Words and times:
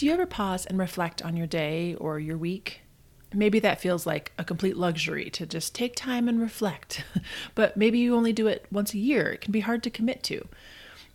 Do 0.00 0.06
you 0.06 0.14
ever 0.14 0.24
pause 0.24 0.64
and 0.64 0.78
reflect 0.78 1.20
on 1.20 1.36
your 1.36 1.46
day 1.46 1.94
or 1.96 2.18
your 2.18 2.38
week? 2.38 2.80
Maybe 3.34 3.58
that 3.58 3.82
feels 3.82 4.06
like 4.06 4.32
a 4.38 4.44
complete 4.44 4.78
luxury 4.78 5.28
to 5.28 5.44
just 5.44 5.74
take 5.74 5.94
time 5.94 6.26
and 6.26 6.40
reflect, 6.40 7.04
but 7.54 7.76
maybe 7.76 7.98
you 7.98 8.16
only 8.16 8.32
do 8.32 8.46
it 8.46 8.64
once 8.72 8.94
a 8.94 8.98
year. 8.98 9.30
It 9.32 9.42
can 9.42 9.52
be 9.52 9.60
hard 9.60 9.82
to 9.82 9.90
commit 9.90 10.22
to. 10.22 10.48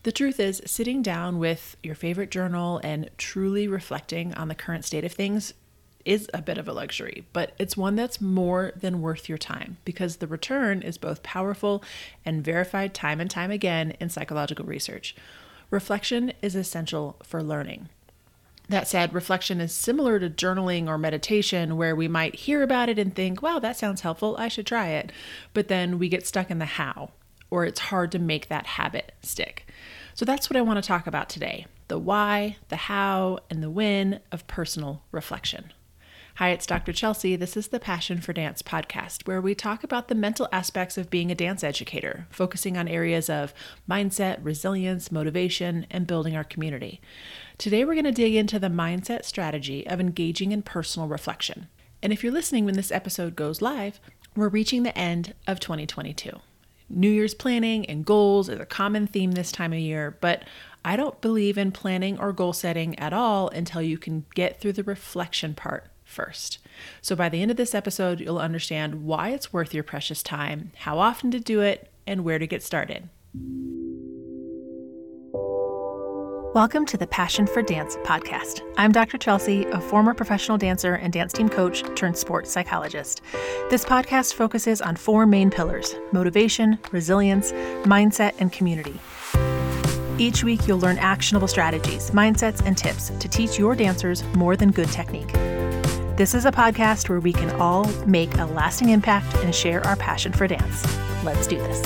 The 0.03 0.11
truth 0.11 0.39
is, 0.39 0.61
sitting 0.67 1.01
down 1.01 1.39
with 1.39 1.75
your 1.81 1.95
favorite 1.95 2.29
journal 2.29 2.79
and 2.83 3.09
truly 3.17 3.67
reflecting 3.67 4.35
on 4.35 4.49
the 4.49 4.53
current 4.53 4.85
state 4.85 5.03
of 5.03 5.13
things 5.13 5.55
is 6.05 6.29
a 6.31 6.43
bit 6.43 6.59
of 6.59 6.67
a 6.67 6.73
luxury, 6.73 7.25
but 7.33 7.53
it's 7.57 7.75
one 7.75 7.95
that's 7.95 8.21
more 8.21 8.71
than 8.75 9.01
worth 9.01 9.27
your 9.27 9.39
time 9.39 9.77
because 9.83 10.17
the 10.17 10.27
return 10.27 10.83
is 10.83 10.99
both 10.99 11.23
powerful 11.23 11.83
and 12.23 12.45
verified 12.45 12.93
time 12.93 13.19
and 13.19 13.31
time 13.31 13.49
again 13.49 13.95
in 13.99 14.09
psychological 14.09 14.65
research. 14.65 15.15
Reflection 15.71 16.33
is 16.43 16.55
essential 16.55 17.15
for 17.23 17.41
learning. 17.41 17.89
That 18.69 18.87
said, 18.87 19.13
reflection 19.13 19.61
is 19.61 19.73
similar 19.73 20.19
to 20.19 20.29
journaling 20.29 20.87
or 20.87 20.97
meditation, 20.97 21.77
where 21.77 21.95
we 21.95 22.07
might 22.07 22.35
hear 22.35 22.63
about 22.63 22.89
it 22.89 22.97
and 22.97 23.13
think, 23.13 23.41
wow, 23.41 23.59
that 23.59 23.77
sounds 23.77 24.01
helpful, 24.01 24.35
I 24.39 24.47
should 24.47 24.65
try 24.65 24.87
it. 24.87 25.11
But 25.53 25.67
then 25.67 25.99
we 25.99 26.09
get 26.09 26.25
stuck 26.25 26.49
in 26.49 26.59
the 26.59 26.65
how, 26.65 27.11
or 27.51 27.65
it's 27.65 27.79
hard 27.79 28.11
to 28.13 28.19
make 28.19 28.49
that 28.49 28.65
habit 28.65 29.13
stick. 29.21 29.67
So 30.15 30.25
that's 30.25 30.49
what 30.49 30.57
I 30.57 30.61
want 30.61 30.81
to 30.83 30.87
talk 30.87 31.07
about 31.07 31.29
today 31.29 31.67
the 31.87 31.99
why, 31.99 32.57
the 32.69 32.75
how, 32.75 33.37
and 33.49 33.61
the 33.61 33.69
when 33.69 34.19
of 34.31 34.47
personal 34.47 35.03
reflection. 35.11 35.71
Hi, 36.39 36.49
it's 36.49 36.65
Dr. 36.65 36.91
Chelsea. 36.91 37.37
This 37.37 37.55
is 37.55 37.69
the 37.69 37.79
Passion 37.79 38.19
for 38.19 38.33
Dance 38.33 38.61
podcast, 38.61 39.25
where 39.25 39.39
we 39.39 39.55
talk 39.55 39.85
about 39.85 40.09
the 40.09 40.15
mental 40.15 40.49
aspects 40.51 40.97
of 40.97 41.09
being 41.09 41.31
a 41.31 41.35
dance 41.35 41.63
educator, 41.63 42.27
focusing 42.29 42.75
on 42.75 42.89
areas 42.89 43.29
of 43.29 43.53
mindset, 43.89 44.39
resilience, 44.43 45.13
motivation, 45.13 45.87
and 45.89 46.05
building 46.05 46.35
our 46.35 46.43
community. 46.43 46.99
Today, 47.57 47.85
we're 47.85 47.93
going 47.93 48.03
to 48.03 48.11
dig 48.11 48.35
into 48.35 48.59
the 48.59 48.67
mindset 48.67 49.23
strategy 49.23 49.87
of 49.87 50.01
engaging 50.01 50.51
in 50.51 50.61
personal 50.61 51.07
reflection. 51.07 51.69
And 52.03 52.11
if 52.11 52.21
you're 52.21 52.33
listening 52.33 52.65
when 52.65 52.75
this 52.75 52.91
episode 52.91 53.37
goes 53.37 53.61
live, 53.61 54.01
we're 54.35 54.49
reaching 54.49 54.83
the 54.83 54.97
end 54.97 55.35
of 55.47 55.61
2022. 55.61 56.37
New 56.89 57.09
Year's 57.09 57.33
planning 57.33 57.85
and 57.85 58.05
goals 58.05 58.49
is 58.49 58.59
a 58.59 58.65
common 58.65 59.07
theme 59.07 59.31
this 59.31 59.53
time 59.53 59.71
of 59.71 59.79
year, 59.79 60.17
but 60.19 60.43
I 60.83 60.97
don't 60.97 61.21
believe 61.21 61.57
in 61.57 61.71
planning 61.71 62.19
or 62.19 62.33
goal 62.33 62.51
setting 62.51 62.99
at 62.99 63.13
all 63.13 63.47
until 63.47 63.81
you 63.81 63.97
can 63.97 64.25
get 64.35 64.59
through 64.59 64.73
the 64.73 64.83
reflection 64.83 65.53
part 65.55 65.89
first. 66.05 66.59
So 67.01 67.15
by 67.15 67.27
the 67.27 67.41
end 67.41 67.51
of 67.51 67.57
this 67.57 67.75
episode, 67.75 68.21
you'll 68.21 68.39
understand 68.39 69.03
why 69.03 69.29
it's 69.29 69.51
worth 69.51 69.73
your 69.73 69.83
precious 69.83 70.23
time, 70.23 70.71
how 70.77 70.99
often 70.99 71.31
to 71.31 71.39
do 71.39 71.59
it, 71.59 71.91
and 72.07 72.23
where 72.23 72.39
to 72.39 72.47
get 72.47 72.63
started. 72.63 73.09
Welcome 76.55 76.85
to 76.85 76.95
the 76.95 77.07
Passion 77.07 77.47
for 77.47 77.61
Dance 77.61 77.97
podcast. 78.05 78.61
I'm 78.77 78.93
Dr. 78.93 79.17
Chelsea, 79.17 79.65
a 79.65 79.81
former 79.81 80.13
professional 80.13 80.57
dancer 80.57 80.93
and 80.93 81.11
dance 81.11 81.33
team 81.33 81.49
coach 81.49 81.83
turned 81.97 82.17
sports 82.17 82.49
psychologist. 82.49 83.21
This 83.69 83.83
podcast 83.83 84.35
focuses 84.35 84.81
on 84.81 84.95
four 84.95 85.25
main 85.25 85.49
pillars 85.49 85.95
motivation, 86.13 86.79
resilience, 86.93 87.51
mindset, 87.83 88.35
and 88.39 88.53
community. 88.53 88.97
Each 90.17 90.45
week, 90.45 90.65
you'll 90.65 90.79
learn 90.79 90.97
actionable 90.97 91.49
strategies, 91.49 92.11
mindsets, 92.11 92.65
and 92.65 92.77
tips 92.77 93.09
to 93.09 93.27
teach 93.27 93.59
your 93.59 93.75
dancers 93.75 94.23
more 94.35 94.55
than 94.55 94.71
good 94.71 94.89
technique. 94.93 95.35
This 96.17 96.33
is 96.33 96.45
a 96.45 96.51
podcast 96.51 97.09
where 97.09 97.19
we 97.19 97.33
can 97.33 97.49
all 97.59 97.83
make 98.05 98.37
a 98.37 98.45
lasting 98.45 98.87
impact 98.87 99.35
and 99.43 99.53
share 99.53 99.85
our 99.85 99.97
passion 99.97 100.31
for 100.31 100.47
dance. 100.47 100.85
Let's 101.25 101.45
do 101.45 101.57
this. 101.57 101.81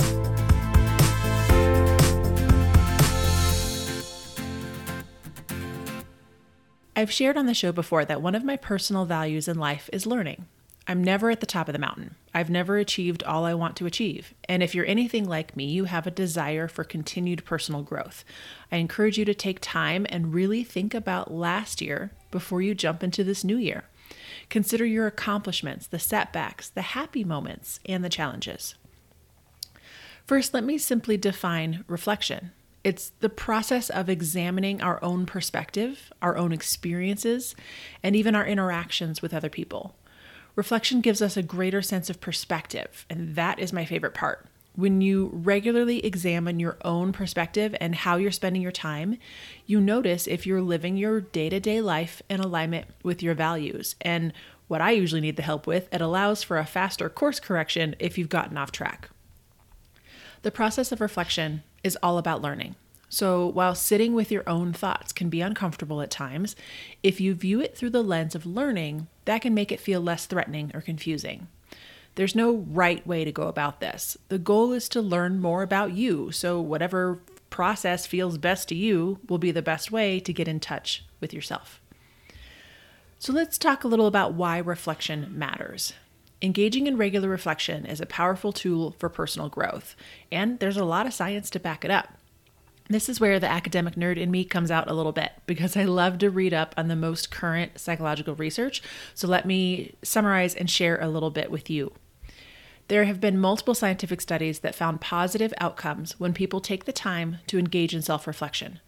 I've 6.94 7.10
shared 7.10 7.36
on 7.36 7.46
the 7.46 7.54
show 7.54 7.72
before 7.72 8.04
that 8.04 8.22
one 8.22 8.36
of 8.36 8.44
my 8.44 8.56
personal 8.56 9.04
values 9.04 9.48
in 9.48 9.58
life 9.58 9.90
is 9.92 10.06
learning. 10.06 10.46
I'm 10.86 11.02
never 11.02 11.30
at 11.30 11.40
the 11.40 11.46
top 11.46 11.68
of 11.68 11.72
the 11.72 11.80
mountain. 11.80 12.14
I've 12.32 12.50
never 12.50 12.76
achieved 12.76 13.24
all 13.24 13.44
I 13.44 13.54
want 13.54 13.74
to 13.76 13.86
achieve. 13.86 14.32
And 14.48 14.62
if 14.62 14.76
you're 14.76 14.86
anything 14.86 15.28
like 15.28 15.56
me, 15.56 15.64
you 15.64 15.86
have 15.86 16.06
a 16.06 16.10
desire 16.12 16.68
for 16.68 16.84
continued 16.84 17.44
personal 17.44 17.82
growth. 17.82 18.24
I 18.70 18.76
encourage 18.76 19.18
you 19.18 19.24
to 19.24 19.34
take 19.34 19.58
time 19.60 20.06
and 20.08 20.32
really 20.32 20.62
think 20.62 20.94
about 20.94 21.32
last 21.32 21.80
year 21.80 22.12
before 22.30 22.62
you 22.62 22.76
jump 22.76 23.02
into 23.02 23.24
this 23.24 23.42
new 23.42 23.56
year. 23.56 23.84
Consider 24.50 24.84
your 24.84 25.06
accomplishments, 25.06 25.86
the 25.86 25.98
setbacks, 25.98 26.68
the 26.68 26.82
happy 26.82 27.24
moments, 27.24 27.80
and 27.86 28.04
the 28.04 28.08
challenges. 28.08 28.74
First, 30.26 30.52
let 30.52 30.64
me 30.64 30.76
simply 30.76 31.16
define 31.16 31.84
reflection. 31.86 32.50
It's 32.82 33.12
the 33.20 33.28
process 33.28 33.90
of 33.90 34.08
examining 34.08 34.80
our 34.82 35.02
own 35.04 35.24
perspective, 35.24 36.12
our 36.20 36.36
own 36.36 36.52
experiences, 36.52 37.54
and 38.02 38.16
even 38.16 38.34
our 38.34 38.46
interactions 38.46 39.22
with 39.22 39.34
other 39.34 39.50
people. 39.50 39.96
Reflection 40.56 41.00
gives 41.00 41.22
us 41.22 41.36
a 41.36 41.42
greater 41.42 41.82
sense 41.82 42.10
of 42.10 42.20
perspective, 42.20 43.06
and 43.08 43.36
that 43.36 43.58
is 43.58 43.72
my 43.72 43.84
favorite 43.84 44.14
part. 44.14 44.46
When 44.76 45.00
you 45.00 45.30
regularly 45.32 46.04
examine 46.04 46.60
your 46.60 46.78
own 46.84 47.12
perspective 47.12 47.74
and 47.80 47.94
how 47.94 48.16
you're 48.16 48.30
spending 48.30 48.62
your 48.62 48.72
time, 48.72 49.18
you 49.66 49.80
notice 49.80 50.26
if 50.26 50.46
you're 50.46 50.62
living 50.62 50.96
your 50.96 51.20
day 51.20 51.48
to 51.50 51.60
day 51.60 51.80
life 51.80 52.22
in 52.30 52.40
alignment 52.40 52.86
with 53.02 53.22
your 53.22 53.34
values. 53.34 53.96
And 54.00 54.32
what 54.68 54.80
I 54.80 54.92
usually 54.92 55.20
need 55.20 55.36
the 55.36 55.42
help 55.42 55.66
with, 55.66 55.92
it 55.92 56.00
allows 56.00 56.42
for 56.44 56.56
a 56.56 56.64
faster 56.64 57.08
course 57.08 57.40
correction 57.40 57.96
if 57.98 58.16
you've 58.16 58.28
gotten 58.28 58.56
off 58.56 58.70
track. 58.70 59.10
The 60.42 60.52
process 60.52 60.92
of 60.92 61.00
reflection 61.00 61.64
is 61.82 61.98
all 62.02 62.16
about 62.16 62.40
learning. 62.40 62.76
So, 63.12 63.48
while 63.48 63.74
sitting 63.74 64.14
with 64.14 64.30
your 64.30 64.48
own 64.48 64.72
thoughts 64.72 65.12
can 65.12 65.28
be 65.28 65.40
uncomfortable 65.40 66.00
at 66.00 66.12
times, 66.12 66.54
if 67.02 67.20
you 67.20 67.34
view 67.34 67.60
it 67.60 67.76
through 67.76 67.90
the 67.90 68.04
lens 68.04 68.36
of 68.36 68.46
learning, 68.46 69.08
that 69.24 69.42
can 69.42 69.52
make 69.52 69.72
it 69.72 69.80
feel 69.80 70.00
less 70.00 70.26
threatening 70.26 70.70
or 70.72 70.80
confusing. 70.80 71.48
There's 72.14 72.34
no 72.34 72.56
right 72.70 73.06
way 73.06 73.24
to 73.24 73.32
go 73.32 73.44
about 73.44 73.80
this. 73.80 74.16
The 74.28 74.38
goal 74.38 74.72
is 74.72 74.88
to 74.90 75.00
learn 75.00 75.40
more 75.40 75.62
about 75.62 75.92
you, 75.92 76.32
so 76.32 76.60
whatever 76.60 77.20
process 77.50 78.06
feels 78.06 78.38
best 78.38 78.68
to 78.68 78.74
you 78.74 79.18
will 79.28 79.38
be 79.38 79.50
the 79.50 79.62
best 79.62 79.90
way 79.90 80.20
to 80.20 80.32
get 80.32 80.48
in 80.48 80.60
touch 80.60 81.04
with 81.20 81.32
yourself. 81.32 81.80
So 83.18 83.32
let's 83.32 83.58
talk 83.58 83.84
a 83.84 83.88
little 83.88 84.06
about 84.06 84.34
why 84.34 84.58
reflection 84.58 85.36
matters. 85.36 85.92
Engaging 86.42 86.86
in 86.86 86.96
regular 86.96 87.28
reflection 87.28 87.84
is 87.84 88.00
a 88.00 88.06
powerful 88.06 88.52
tool 88.52 88.96
for 88.98 89.10
personal 89.10 89.50
growth, 89.50 89.94
and 90.32 90.58
there's 90.58 90.78
a 90.78 90.84
lot 90.84 91.06
of 91.06 91.12
science 91.12 91.50
to 91.50 91.60
back 91.60 91.84
it 91.84 91.90
up. 91.90 92.14
This 92.90 93.08
is 93.08 93.20
where 93.20 93.38
the 93.38 93.48
academic 93.48 93.94
nerd 93.94 94.16
in 94.16 94.32
me 94.32 94.44
comes 94.44 94.68
out 94.68 94.90
a 94.90 94.94
little 94.94 95.12
bit 95.12 95.30
because 95.46 95.76
I 95.76 95.84
love 95.84 96.18
to 96.18 96.28
read 96.28 96.52
up 96.52 96.74
on 96.76 96.88
the 96.88 96.96
most 96.96 97.30
current 97.30 97.78
psychological 97.78 98.34
research. 98.34 98.82
So 99.14 99.28
let 99.28 99.46
me 99.46 99.94
summarize 100.02 100.56
and 100.56 100.68
share 100.68 101.00
a 101.00 101.08
little 101.08 101.30
bit 101.30 101.52
with 101.52 101.70
you. 101.70 101.92
There 102.88 103.04
have 103.04 103.20
been 103.20 103.38
multiple 103.38 103.76
scientific 103.76 104.20
studies 104.20 104.58
that 104.58 104.74
found 104.74 105.00
positive 105.00 105.54
outcomes 105.58 106.18
when 106.18 106.34
people 106.34 106.60
take 106.60 106.84
the 106.84 106.92
time 106.92 107.38
to 107.46 107.60
engage 107.60 107.94
in 107.94 108.02
self 108.02 108.26
reflection. 108.26 108.80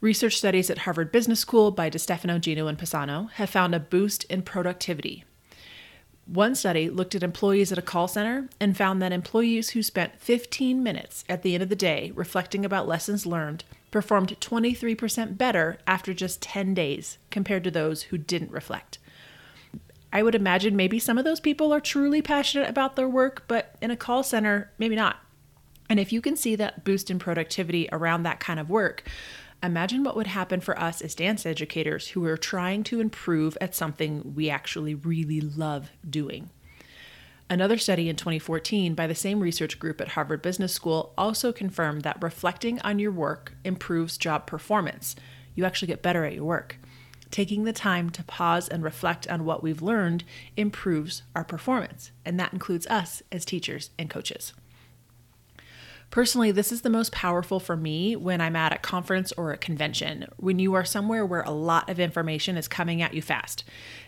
Research 0.00 0.36
studies 0.36 0.70
at 0.70 0.78
Harvard 0.78 1.10
Business 1.10 1.40
School 1.40 1.72
by 1.72 1.88
Di 1.88 1.98
Stefano, 1.98 2.38
Gino, 2.38 2.68
and 2.68 2.78
Pisano 2.78 3.32
have 3.32 3.50
found 3.50 3.74
a 3.74 3.80
boost 3.80 4.22
in 4.24 4.42
productivity 4.42 5.24
one 6.26 6.54
study 6.54 6.88
looked 6.88 7.14
at 7.14 7.22
employees 7.22 7.70
at 7.70 7.78
a 7.78 7.82
call 7.82 8.08
center 8.08 8.48
and 8.58 8.76
found 8.76 9.02
that 9.02 9.12
employees 9.12 9.70
who 9.70 9.82
spent 9.82 10.20
15 10.20 10.82
minutes 10.82 11.24
at 11.28 11.42
the 11.42 11.54
end 11.54 11.62
of 11.62 11.68
the 11.68 11.76
day 11.76 12.12
reflecting 12.14 12.64
about 12.64 12.88
lessons 12.88 13.26
learned 13.26 13.64
performed 13.90 14.36
23% 14.40 15.38
better 15.38 15.78
after 15.86 16.12
just 16.12 16.42
10 16.42 16.74
days 16.74 17.18
compared 17.30 17.62
to 17.62 17.70
those 17.70 18.04
who 18.04 18.18
didn't 18.18 18.50
reflect. 18.50 18.98
I 20.12 20.22
would 20.22 20.34
imagine 20.34 20.74
maybe 20.74 20.98
some 20.98 21.18
of 21.18 21.24
those 21.24 21.40
people 21.40 21.72
are 21.72 21.80
truly 21.80 22.22
passionate 22.22 22.68
about 22.68 22.96
their 22.96 23.08
work, 23.08 23.44
but 23.46 23.76
in 23.80 23.90
a 23.90 23.96
call 23.96 24.22
center, 24.22 24.72
maybe 24.78 24.96
not. 24.96 25.18
And 25.88 26.00
if 26.00 26.12
you 26.12 26.20
can 26.20 26.36
see 26.36 26.56
that 26.56 26.84
boost 26.84 27.10
in 27.10 27.18
productivity 27.18 27.88
around 27.92 28.22
that 28.22 28.40
kind 28.40 28.58
of 28.58 28.70
work, 28.70 29.04
Imagine 29.64 30.04
what 30.04 30.14
would 30.14 30.26
happen 30.26 30.60
for 30.60 30.78
us 30.78 31.00
as 31.00 31.14
dance 31.14 31.46
educators 31.46 32.08
who 32.08 32.22
are 32.26 32.36
trying 32.36 32.84
to 32.84 33.00
improve 33.00 33.56
at 33.62 33.74
something 33.74 34.34
we 34.34 34.50
actually 34.50 34.94
really 34.94 35.40
love 35.40 35.90
doing. 36.08 36.50
Another 37.48 37.78
study 37.78 38.10
in 38.10 38.16
2014 38.16 38.94
by 38.94 39.06
the 39.06 39.14
same 39.14 39.40
research 39.40 39.78
group 39.78 40.02
at 40.02 40.08
Harvard 40.08 40.42
Business 40.42 40.74
School 40.74 41.14
also 41.16 41.50
confirmed 41.50 42.02
that 42.02 42.22
reflecting 42.22 42.78
on 42.82 42.98
your 42.98 43.10
work 43.10 43.54
improves 43.64 44.18
job 44.18 44.46
performance. 44.46 45.16
You 45.54 45.64
actually 45.64 45.88
get 45.88 46.02
better 46.02 46.26
at 46.26 46.34
your 46.34 46.44
work. 46.44 46.76
Taking 47.30 47.64
the 47.64 47.72
time 47.72 48.10
to 48.10 48.22
pause 48.22 48.68
and 48.68 48.84
reflect 48.84 49.26
on 49.28 49.46
what 49.46 49.62
we've 49.62 49.80
learned 49.80 50.24
improves 50.58 51.22
our 51.34 51.42
performance, 51.42 52.10
and 52.22 52.38
that 52.38 52.52
includes 52.52 52.86
us 52.88 53.22
as 53.32 53.46
teachers 53.46 53.88
and 53.98 54.10
coaches. 54.10 54.52
Personally, 56.14 56.52
this 56.52 56.70
is 56.70 56.82
the 56.82 56.90
most 56.90 57.10
powerful 57.10 57.58
for 57.58 57.76
me 57.76 58.14
when 58.14 58.40
I'm 58.40 58.54
at 58.54 58.72
a 58.72 58.78
conference 58.78 59.32
or 59.32 59.50
a 59.50 59.58
convention, 59.58 60.28
when 60.36 60.60
you 60.60 60.72
are 60.74 60.84
somewhere 60.84 61.26
where 61.26 61.42
a 61.42 61.50
lot 61.50 61.90
of 61.90 61.98
information 61.98 62.56
is 62.56 62.68
coming 62.68 63.02
at 63.02 63.14
you 63.14 63.20
fast. 63.20 63.64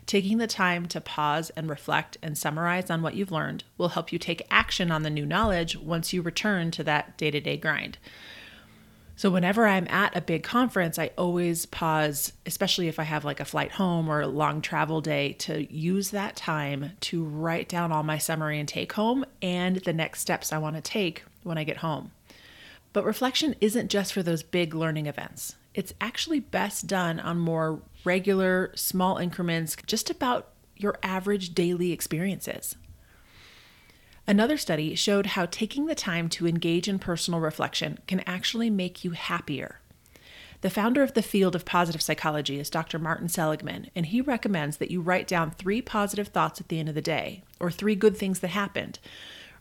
Taking 0.06 0.38
the 0.38 0.47
time 0.47 0.87
to 0.87 1.00
pause 1.00 1.50
and 1.56 1.69
reflect 1.69 2.17
and 2.23 2.38
summarize 2.38 2.91
on 2.91 3.03
what 3.03 3.17
you've 3.17 3.32
learned 3.32 3.64
will 3.76 3.88
help 3.88 4.12
you 4.12 4.20
take 4.20 4.47
action 4.53 4.93
on 4.93 5.03
the 5.03 5.11
new 5.11 5.26
knowledge 5.26 5.76
once 5.76 6.12
you 6.12 6.23
return 6.23 6.70
to 6.70 6.85
that 6.85 7.19
day 7.19 7.32
to 7.32 7.41
day 7.41 7.56
grind. 7.56 7.99
So, 9.17 9.29
whenever 9.29 9.67
I'm 9.67 9.88
at 9.88 10.17
a 10.17 10.20
big 10.20 10.44
conference, 10.44 11.00
I 11.00 11.11
always 11.19 11.67
pause, 11.67 12.35
especially 12.44 12.87
if 12.87 13.00
I 13.00 13.02
have 13.02 13.25
like 13.25 13.41
a 13.41 13.44
flight 13.44 13.73
home 13.73 14.09
or 14.09 14.20
a 14.20 14.29
long 14.29 14.61
travel 14.61 15.00
day, 15.00 15.32
to 15.41 15.67
use 15.75 16.11
that 16.11 16.37
time 16.37 16.93
to 17.00 17.25
write 17.25 17.69
down 17.69 17.91
all 17.91 18.05
my 18.05 18.19
summary 18.19 18.61
and 18.61 18.69
take 18.69 18.93
home 18.93 19.25
and 19.43 19.79
the 19.79 19.93
next 19.93 20.20
steps 20.20 20.52
I 20.52 20.59
want 20.59 20.76
to 20.76 20.82
take 20.82 21.25
when 21.47 21.59
I 21.59 21.65
get 21.65 21.79
home. 21.79 22.13
But 22.93 23.05
reflection 23.05 23.55
isn't 23.61 23.91
just 23.91 24.13
for 24.13 24.23
those 24.23 24.43
big 24.43 24.75
learning 24.75 25.07
events, 25.07 25.57
it's 25.75 25.93
actually 26.01 26.41
best 26.41 26.87
done 26.87 27.21
on 27.21 27.39
more 27.39 27.83
regular, 28.05 28.73
small 28.75 29.19
increments, 29.19 29.77
just 29.87 30.09
about 30.09 30.49
your 30.77 30.99
average 31.03 31.55
daily 31.55 31.93
experiences. 31.93 32.77
Another 34.27 34.57
study 34.57 34.95
showed 34.95 35.27
how 35.27 35.47
taking 35.47 35.87
the 35.87 35.95
time 35.95 36.29
to 36.31 36.49
engage 36.49 36.89
in 36.89 36.99
personal 36.99 37.39
reflection 37.39 37.99
can 38.07 38.21
actually 38.27 38.71
make 38.71 39.05
you 39.05 39.13
happier. 39.13 39.81
The 40.63 40.71
founder 40.71 41.03
of 41.03 41.15
the 41.15 41.23
field 41.23 41.55
of 41.55 41.65
positive 41.65 42.03
psychology 42.03 42.59
is 42.59 42.71
Dr. 42.71 42.99
Martin 42.99 43.29
Seligman, 43.29 43.91
and 43.95 44.07
he 44.07 44.21
recommends 44.21 44.79
that 44.79 44.91
you 44.91 45.01
write 45.01 45.29
down 45.29 45.51
three 45.51 45.81
positive 45.81 46.29
thoughts 46.29 46.61
at 46.61 46.69
the 46.69 46.81
end 46.81 46.89
of 46.89 46.95
the 46.95 47.03
day, 47.03 47.43
or 47.61 47.71
three 47.71 47.95
good 47.95 48.17
things 48.17 48.41
that 48.41 48.49
happened. 48.49 48.99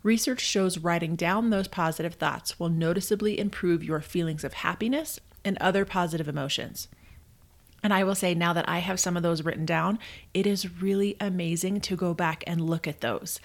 Research 0.06 0.42
shows 0.42 0.78
writing 0.78 1.16
down 1.16 1.50
those 1.50 1.68
positive 1.68 2.14
thoughts 2.14 2.60
will 2.60 2.70
noticeably 2.70 3.40
improve 3.40 3.84
your 3.84 4.02
feelings 4.02 4.44
of 4.44 4.54
happiness 4.54 5.20
and 5.44 5.58
other 5.58 5.84
positive 5.84 6.28
emotions. 6.28 6.88
And 7.82 7.92
I 7.92 8.04
will 8.04 8.14
say, 8.14 8.36
now 8.36 8.54
that 8.54 8.70
I 8.70 8.80
have 8.80 9.00
some 9.00 9.18
of 9.18 9.24
those 9.24 9.42
written 9.42 9.66
down, 9.66 9.98
it 10.32 10.46
is 10.46 10.80
really 10.80 11.18
amazing 11.20 11.82
to 11.82 11.96
go 11.96 12.14
back 12.14 12.44
and 12.46 12.70
look 12.70 12.88
at 12.88 13.02
those. 13.02 13.40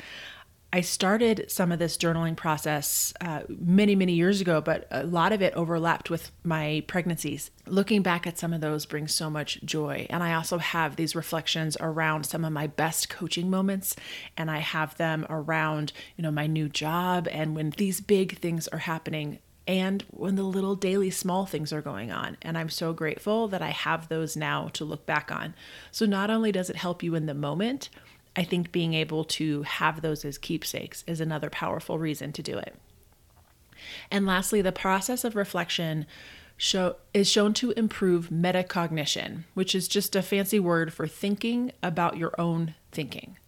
I 0.73 0.83
started 0.83 1.51
some 1.51 1.73
of 1.73 1.81
this 1.81 1.97
journaling 1.97 2.37
process 2.37 3.13
uh, 3.21 3.41
many, 3.49 3.97
many 3.97 4.13
years 4.13 4.41
ago, 4.41 4.61
but 4.61 4.87
a 4.93 5.05
lot 5.05 5.33
of 5.33 5.43
it 5.43 5.53
overlapped 5.55 6.11
with 6.11 6.31
my 6.45 6.85
pregnancies. 6.87 7.51
Looking 7.67 8.03
back 8.03 8.25
at 8.25 8.39
some 8.39 8.53
of 8.53 8.61
those 8.61 8.87
brings 8.87 9.13
so 9.13 9.29
much 9.29 9.61
joy. 9.65 10.07
And 10.11 10.23
I 10.23 10.35
also 10.35 10.59
have 10.59 10.95
these 10.95 11.17
reflections 11.17 11.77
around 11.81 12.25
some 12.25 12.45
of 12.45 12.53
my 12.53 12.69
best 12.69 13.09
coaching 13.09 13.51
moments, 13.51 13.97
and 14.37 14.49
I 14.49 14.59
have 14.59 14.97
them 14.97 15.27
around, 15.29 15.93
you 16.17 16.23
know, 16.23 16.31
my 16.31 16.47
new 16.47 16.69
job 16.69 17.27
and 17.33 17.57
when 17.57 17.71
these 17.71 18.01
big 18.01 18.39
things 18.39 18.69
are 18.69 18.79
happening 18.79 19.41
and 19.67 20.05
when 20.11 20.37
the 20.37 20.43
little 20.43 20.75
daily 20.75 21.11
small 21.11 21.47
things 21.47 21.73
are 21.73 21.83
going 21.83 22.11
on. 22.11 22.37
And 22.43 22.57
I'm 22.57 22.69
so 22.69 22.93
grateful 22.93 23.47
that 23.49 23.63
I 23.63 23.71
have 23.71 24.09
those 24.09 24.37
now 24.37 24.69
to 24.73 24.85
look 24.85 25.07
back 25.07 25.31
on. 25.31 25.55
So 25.91 26.07
not 26.07 26.31
only 26.31 26.51
does 26.51 26.71
it 26.71 26.77
help 26.77 27.03
you 27.03 27.15
in 27.15 27.27
the 27.27 27.35
moment, 27.35 27.89
I 28.37 28.45
think 28.45 28.73
being 28.73 28.95
able 28.95 29.25
to 29.25 29.63
have 29.63 30.01
those 30.03 30.25
as 30.25 30.39
keepsakes 30.39 31.05
is 31.07 31.21
another 31.21 31.51
powerful 31.51 31.99
reason 31.99 32.33
to 32.33 32.43
do 32.43 32.57
it. 32.59 32.77
And 34.11 34.27
lastly, 34.27 34.63
the 34.63 34.73
process 34.73 35.25
of 35.25 35.35
reflection 35.35 36.07
show, 36.57 36.97
is 37.15 37.29
shown 37.29 37.55
to 37.55 37.73
improve 37.73 38.29
metacognition, 38.29 39.45
which 39.55 39.75
is 39.75 39.89
just 39.89 40.15
a 40.15 40.23
fancy 40.23 40.61
word 40.61 40.93
for 40.93 41.07
thinking 41.07 41.73
about 41.83 42.19
your 42.19 42.39
own 42.39 42.75
thinking. 42.93 43.39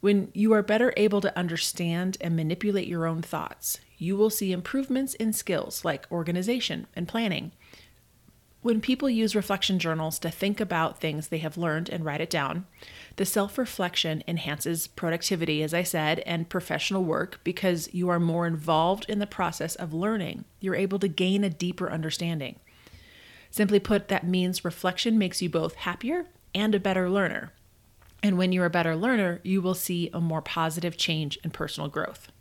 When 0.00 0.30
you 0.32 0.52
are 0.52 0.62
better 0.62 0.94
able 0.96 1.20
to 1.22 1.36
understand 1.36 2.16
and 2.20 2.36
manipulate 2.36 2.86
your 2.86 3.06
own 3.06 3.22
thoughts, 3.22 3.80
you 3.98 4.16
will 4.16 4.30
see 4.30 4.52
improvements 4.52 5.14
in 5.14 5.32
skills 5.32 5.84
like 5.84 6.10
organization 6.12 6.86
and 6.94 7.08
planning, 7.08 7.50
when 8.60 8.80
people 8.80 9.08
use 9.08 9.36
reflection 9.36 9.78
journals 9.78 10.18
to 10.18 10.30
think 10.30 10.60
about 10.60 11.00
things 11.00 11.28
they 11.28 11.38
have 11.38 11.56
learned 11.56 11.88
and 11.88 12.04
write 12.04 12.20
it 12.20 12.30
down, 12.30 12.66
the 13.16 13.24
self 13.24 13.56
reflection 13.56 14.22
enhances 14.26 14.88
productivity, 14.88 15.62
as 15.62 15.72
I 15.72 15.84
said, 15.84 16.20
and 16.20 16.48
professional 16.48 17.04
work 17.04 17.40
because 17.44 17.92
you 17.94 18.08
are 18.08 18.18
more 18.18 18.46
involved 18.46 19.06
in 19.08 19.20
the 19.20 19.26
process 19.26 19.76
of 19.76 19.94
learning. 19.94 20.44
You're 20.60 20.74
able 20.74 20.98
to 20.98 21.08
gain 21.08 21.44
a 21.44 21.50
deeper 21.50 21.90
understanding. 21.90 22.58
Simply 23.50 23.78
put, 23.78 24.08
that 24.08 24.26
means 24.26 24.64
reflection 24.64 25.18
makes 25.18 25.40
you 25.40 25.48
both 25.48 25.74
happier 25.76 26.26
and 26.54 26.74
a 26.74 26.80
better 26.80 27.08
learner. 27.08 27.52
And 28.22 28.36
when 28.36 28.50
you're 28.50 28.66
a 28.66 28.70
better 28.70 28.96
learner, 28.96 29.40
you 29.44 29.62
will 29.62 29.74
see 29.74 30.10
a 30.12 30.20
more 30.20 30.42
positive 30.42 30.96
change 30.96 31.38
in 31.44 31.50
personal 31.50 31.88
growth. 31.88 32.32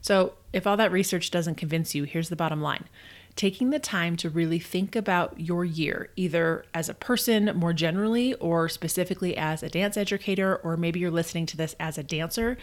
So, 0.00 0.34
if 0.52 0.66
all 0.66 0.76
that 0.76 0.92
research 0.92 1.30
doesn't 1.30 1.56
convince 1.56 1.94
you, 1.94 2.04
here's 2.04 2.28
the 2.28 2.36
bottom 2.36 2.62
line 2.62 2.84
taking 3.36 3.70
the 3.70 3.78
time 3.78 4.16
to 4.16 4.30
really 4.30 4.58
think 4.58 4.94
about 4.94 5.38
your 5.40 5.64
year, 5.64 6.10
either 6.14 6.64
as 6.72 6.88
a 6.88 6.94
person 6.94 7.50
more 7.54 7.72
generally 7.72 8.34
or 8.34 8.68
specifically 8.68 9.36
as 9.36 9.62
a 9.62 9.68
dance 9.68 9.96
educator, 9.96 10.56
or 10.56 10.76
maybe 10.76 11.00
you're 11.00 11.10
listening 11.10 11.46
to 11.46 11.56
this 11.56 11.74
as 11.80 11.98
a 11.98 12.02
dancer, 12.02 12.56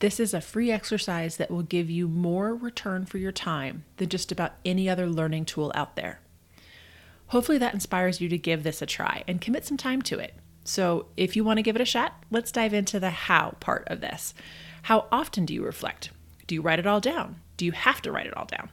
this 0.00 0.20
is 0.20 0.34
a 0.34 0.40
free 0.40 0.70
exercise 0.70 1.38
that 1.38 1.50
will 1.50 1.62
give 1.62 1.88
you 1.88 2.08
more 2.08 2.54
return 2.54 3.06
for 3.06 3.18
your 3.18 3.32
time 3.32 3.84
than 3.96 4.08
just 4.08 4.30
about 4.30 4.54
any 4.64 4.88
other 4.88 5.08
learning 5.08 5.46
tool 5.46 5.72
out 5.74 5.96
there. 5.96 6.20
Hopefully, 7.28 7.58
that 7.58 7.74
inspires 7.74 8.20
you 8.20 8.28
to 8.28 8.38
give 8.38 8.62
this 8.62 8.82
a 8.82 8.86
try 8.86 9.22
and 9.26 9.40
commit 9.40 9.64
some 9.64 9.76
time 9.76 10.02
to 10.02 10.18
it. 10.18 10.34
So, 10.64 11.06
if 11.16 11.36
you 11.36 11.44
want 11.44 11.58
to 11.58 11.62
give 11.62 11.76
it 11.76 11.82
a 11.82 11.86
shot, 11.86 12.22
let's 12.30 12.52
dive 12.52 12.74
into 12.74 13.00
the 13.00 13.10
how 13.10 13.56
part 13.60 13.84
of 13.88 14.00
this. 14.00 14.34
How 14.82 15.06
often 15.10 15.46
do 15.46 15.54
you 15.54 15.62
reflect? 15.64 16.10
Do 16.46 16.54
you 16.54 16.62
write 16.62 16.78
it 16.78 16.86
all 16.86 17.00
down? 17.00 17.40
Do 17.56 17.64
you 17.64 17.72
have 17.72 18.00
to 18.02 18.12
write 18.12 18.26
it 18.26 18.36
all 18.36 18.46
down? 18.46 18.70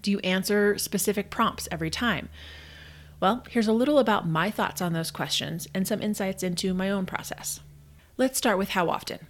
Do 0.00 0.10
you 0.10 0.18
answer 0.20 0.78
specific 0.78 1.30
prompts 1.30 1.68
every 1.70 1.90
time? 1.90 2.28
Well, 3.20 3.44
here's 3.50 3.68
a 3.68 3.72
little 3.72 3.98
about 3.98 4.26
my 4.26 4.50
thoughts 4.50 4.80
on 4.80 4.92
those 4.92 5.10
questions 5.10 5.68
and 5.74 5.86
some 5.86 6.00
insights 6.00 6.42
into 6.42 6.72
my 6.72 6.90
own 6.90 7.04
process. 7.04 7.60
Let's 8.16 8.38
start 8.38 8.58
with 8.58 8.70
how 8.70 8.88
often. 8.88 9.26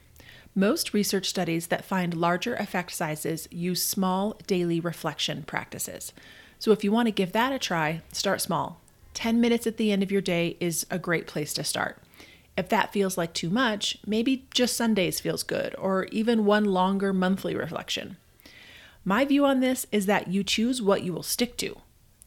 Most 0.54 0.94
research 0.94 1.28
studies 1.28 1.68
that 1.68 1.84
find 1.84 2.14
larger 2.14 2.54
effect 2.54 2.92
sizes 2.92 3.48
use 3.50 3.82
small 3.82 4.36
daily 4.46 4.80
reflection 4.80 5.42
practices. 5.44 6.12
So 6.58 6.72
if 6.72 6.84
you 6.84 6.92
want 6.92 7.06
to 7.06 7.12
give 7.12 7.32
that 7.32 7.52
a 7.52 7.58
try, 7.58 8.02
start 8.12 8.40
small. 8.40 8.80
10 9.14 9.40
minutes 9.40 9.66
at 9.66 9.76
the 9.76 9.92
end 9.92 10.02
of 10.02 10.12
your 10.12 10.20
day 10.20 10.56
is 10.60 10.86
a 10.90 10.98
great 10.98 11.26
place 11.26 11.52
to 11.54 11.64
start. 11.64 12.02
If 12.56 12.68
that 12.68 12.92
feels 12.92 13.16
like 13.16 13.32
too 13.32 13.48
much, 13.48 13.98
maybe 14.06 14.46
just 14.52 14.76
Sundays 14.76 15.20
feels 15.20 15.42
good, 15.42 15.74
or 15.78 16.04
even 16.06 16.44
one 16.44 16.64
longer 16.64 17.12
monthly 17.12 17.54
reflection. 17.54 18.16
My 19.04 19.24
view 19.24 19.44
on 19.44 19.60
this 19.60 19.86
is 19.90 20.06
that 20.06 20.28
you 20.28 20.44
choose 20.44 20.82
what 20.82 21.02
you 21.02 21.12
will 21.12 21.22
stick 21.22 21.56
to. 21.58 21.80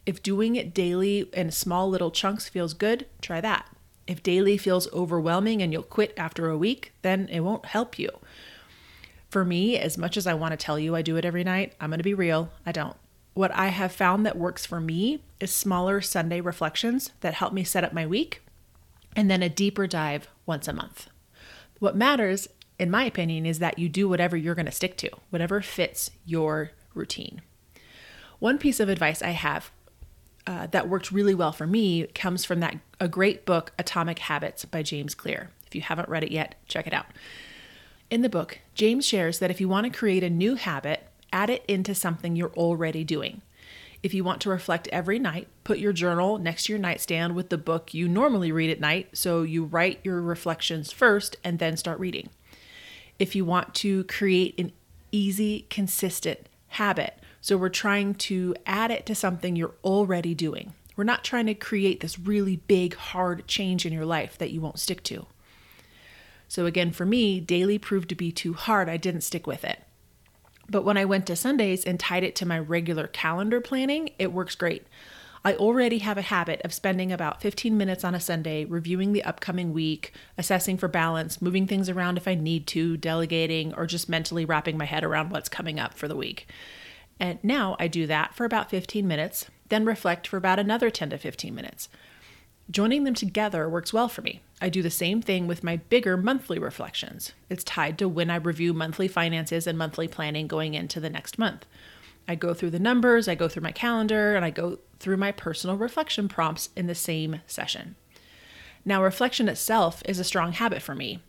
If 0.05 0.23
doing 0.23 0.55
it 0.55 0.73
daily 0.73 1.29
in 1.33 1.51
small 1.51 1.89
little 1.89 2.11
chunks 2.11 2.49
feels 2.49 2.73
good, 2.73 3.05
try 3.21 3.39
that. 3.41 3.67
If 4.05 4.23
daily 4.23 4.57
feels 4.57 4.91
overwhelming 4.91 5.61
and 5.61 5.71
you'll 5.71 5.83
quit 5.83 6.13
after 6.17 6.49
a 6.49 6.57
week, 6.57 6.91
then 7.03 7.29
it 7.29 7.39
won't 7.39 7.67
help 7.67 7.97
you. 7.97 8.09
For 9.29 9.45
me, 9.45 9.77
as 9.77 9.97
much 9.97 10.17
as 10.17 10.27
I 10.27 10.33
want 10.33 10.51
to 10.51 10.57
tell 10.57 10.77
you 10.77 10.95
I 10.95 11.01
do 11.01 11.15
it 11.15 11.25
every 11.25 11.43
night, 11.43 11.73
I'm 11.79 11.89
going 11.89 11.99
to 11.99 12.03
be 12.03 12.13
real, 12.13 12.51
I 12.65 12.71
don't. 12.71 12.97
What 13.33 13.51
I 13.51 13.67
have 13.67 13.91
found 13.91 14.25
that 14.25 14.37
works 14.37 14.65
for 14.65 14.79
me 14.79 15.23
is 15.39 15.51
smaller 15.51 16.01
Sunday 16.01 16.41
reflections 16.41 17.11
that 17.21 17.35
help 17.35 17.53
me 17.53 17.63
set 17.63 17.83
up 17.83 17.93
my 17.93 18.05
week, 18.05 18.41
and 19.15 19.31
then 19.31 19.41
a 19.41 19.49
deeper 19.49 19.87
dive 19.87 20.27
once 20.45 20.67
a 20.67 20.73
month. 20.73 21.07
What 21.79 21.95
matters 21.95 22.47
in 22.83 22.91
my 22.91 23.05
opinion, 23.05 23.45
is 23.45 23.59
that 23.59 23.79
you 23.79 23.87
do 23.87 24.09
whatever 24.09 24.35
you're 24.37 24.55
going 24.55 24.65
to 24.67 24.71
stick 24.71 24.97
to, 24.97 25.09
whatever 25.29 25.61
fits 25.61 26.11
your 26.25 26.71
routine. 26.93 27.41
One 28.39 28.57
piece 28.57 28.81
of 28.81 28.89
advice 28.89 29.21
I 29.21 29.29
have 29.29 29.71
uh, 30.45 30.67
that 30.67 30.89
worked 30.89 31.13
really 31.13 31.33
well 31.33 31.53
for 31.53 31.65
me 31.65 32.05
comes 32.07 32.43
from 32.43 32.59
that 32.59 32.75
a 32.99 33.07
great 33.07 33.45
book, 33.45 33.71
Atomic 33.79 34.19
Habits 34.19 34.65
by 34.65 34.83
James 34.83 35.15
Clear. 35.15 35.49
If 35.65 35.73
you 35.73 35.81
haven't 35.81 36.09
read 36.09 36.25
it 36.25 36.31
yet, 36.31 36.55
check 36.67 36.85
it 36.85 36.93
out. 36.93 37.05
In 38.11 38.21
the 38.21 38.29
book, 38.29 38.59
James 38.75 39.07
shares 39.07 39.39
that 39.39 39.49
if 39.49 39.61
you 39.61 39.69
want 39.69 39.85
to 39.85 39.97
create 39.97 40.23
a 40.23 40.29
new 40.29 40.55
habit, 40.55 41.07
add 41.31 41.49
it 41.49 41.63
into 41.69 41.95
something 41.95 42.35
you're 42.35 42.51
already 42.51 43.05
doing. 43.05 43.41
If 44.03 44.13
you 44.13 44.25
want 44.25 44.41
to 44.41 44.49
reflect 44.49 44.89
every 44.89 45.19
night, 45.19 45.47
put 45.63 45.79
your 45.79 45.93
journal 45.93 46.37
next 46.37 46.65
to 46.65 46.73
your 46.73 46.79
nightstand 46.79 47.33
with 47.33 47.47
the 47.47 47.57
book 47.57 47.93
you 47.93 48.09
normally 48.09 48.51
read 48.51 48.69
at 48.69 48.81
night 48.81 49.07
so 49.13 49.43
you 49.43 49.63
write 49.63 50.01
your 50.03 50.21
reflections 50.21 50.91
first 50.91 51.37
and 51.45 51.59
then 51.59 51.77
start 51.77 51.97
reading 51.97 52.29
if 53.19 53.35
you 53.35 53.45
want 53.45 53.73
to 53.75 54.03
create 54.05 54.59
an 54.59 54.71
easy, 55.11 55.65
consistent 55.69 56.47
habit. 56.67 57.19
So 57.41 57.57
we're 57.57 57.69
trying 57.69 58.15
to 58.15 58.55
add 58.65 58.91
it 58.91 59.05
to 59.05 59.15
something 59.15 59.55
you're 59.55 59.75
already 59.83 60.33
doing. 60.33 60.73
We're 60.95 61.03
not 61.03 61.23
trying 61.23 61.47
to 61.47 61.53
create 61.53 61.99
this 61.99 62.19
really 62.19 62.57
big, 62.57 62.95
hard 62.95 63.47
change 63.47 63.85
in 63.85 63.93
your 63.93 64.05
life 64.05 64.37
that 64.37 64.51
you 64.51 64.61
won't 64.61 64.79
stick 64.79 65.03
to. 65.03 65.25
So, 66.47 66.65
again, 66.65 66.91
for 66.91 67.05
me, 67.05 67.39
daily 67.39 67.79
proved 67.79 68.09
to 68.09 68.15
be 68.15 68.31
too 68.31 68.53
hard. 68.53 68.87
I 68.87 68.97
didn't 68.97 69.21
stick 69.21 69.47
with 69.47 69.63
it. 69.63 69.83
But 70.69 70.83
when 70.83 70.97
I 70.97 71.05
went 71.05 71.25
to 71.27 71.35
Sundays 71.35 71.83
and 71.83 71.99
tied 71.99 72.23
it 72.23 72.35
to 72.37 72.45
my 72.45 72.59
regular 72.59 73.07
calendar 73.07 73.59
planning, 73.59 74.11
it 74.19 74.31
works 74.31 74.55
great. 74.55 74.85
I 75.45 75.55
already 75.55 75.99
have 75.99 76.17
a 76.17 76.21
habit 76.21 76.61
of 76.63 76.73
spending 76.73 77.11
about 77.11 77.41
15 77.41 77.77
minutes 77.77 78.05
on 78.05 78.15
a 78.15 78.19
Sunday 78.19 78.63
reviewing 78.63 79.11
the 79.11 79.23
upcoming 79.23 79.73
week, 79.73 80.13
assessing 80.37 80.77
for 80.77 80.87
balance, 80.87 81.41
moving 81.41 81.67
things 81.67 81.89
around 81.89 82.17
if 82.17 82.29
I 82.29 82.35
need 82.35 82.65
to, 82.67 82.95
delegating, 82.95 83.73
or 83.73 83.85
just 83.85 84.07
mentally 84.07 84.45
wrapping 84.45 84.77
my 84.77 84.85
head 84.85 85.03
around 85.03 85.31
what's 85.31 85.49
coming 85.49 85.79
up 85.81 85.95
for 85.95 86.07
the 86.07 86.15
week. 86.15 86.47
And 87.19 87.39
now 87.43 87.75
I 87.77 87.89
do 87.89 88.07
that 88.07 88.33
for 88.35 88.45
about 88.45 88.69
15 88.69 89.05
minutes, 89.05 89.47
then 89.67 89.83
reflect 89.83 90.27
for 90.27 90.37
about 90.37 90.59
another 90.59 90.89
10 90.89 91.09
to 91.09 91.17
15 91.17 91.53
minutes. 91.53 91.89
Joining 92.71 93.03
them 93.03 93.13
together 93.13 93.67
works 93.67 93.91
well 93.91 94.07
for 94.07 94.21
me. 94.21 94.41
I 94.61 94.69
do 94.69 94.81
the 94.81 94.89
same 94.89 95.21
thing 95.21 95.45
with 95.45 95.63
my 95.63 95.75
bigger 95.75 96.15
monthly 96.15 96.57
reflections. 96.57 97.33
It's 97.49 97.65
tied 97.65 97.97
to 97.97 98.07
when 98.07 98.29
I 98.29 98.37
review 98.37 98.73
monthly 98.73 99.09
finances 99.09 99.67
and 99.67 99.77
monthly 99.77 100.07
planning 100.07 100.47
going 100.47 100.73
into 100.73 101.01
the 101.01 101.09
next 101.09 101.37
month. 101.37 101.65
I 102.25 102.35
go 102.35 102.53
through 102.53 102.69
the 102.69 102.79
numbers, 102.79 103.27
I 103.27 103.35
go 103.35 103.49
through 103.49 103.63
my 103.63 103.73
calendar, 103.73 104.35
and 104.37 104.45
I 104.45 104.49
go 104.49 104.79
through 105.03 105.17
my 105.17 105.33
personal 105.33 105.75
reflection 105.75 106.29
prompts 106.29 106.69
in 106.77 106.87
the 106.87 106.95
same 106.95 107.41
session. 107.45 107.95
Now, 108.85 109.03
reflection 109.03 109.49
itself 109.49 110.01
is 110.05 110.17
a 110.17 110.23
strong 110.23 110.53
habit 110.53 110.81
for 110.81 110.95
me, 110.95 111.19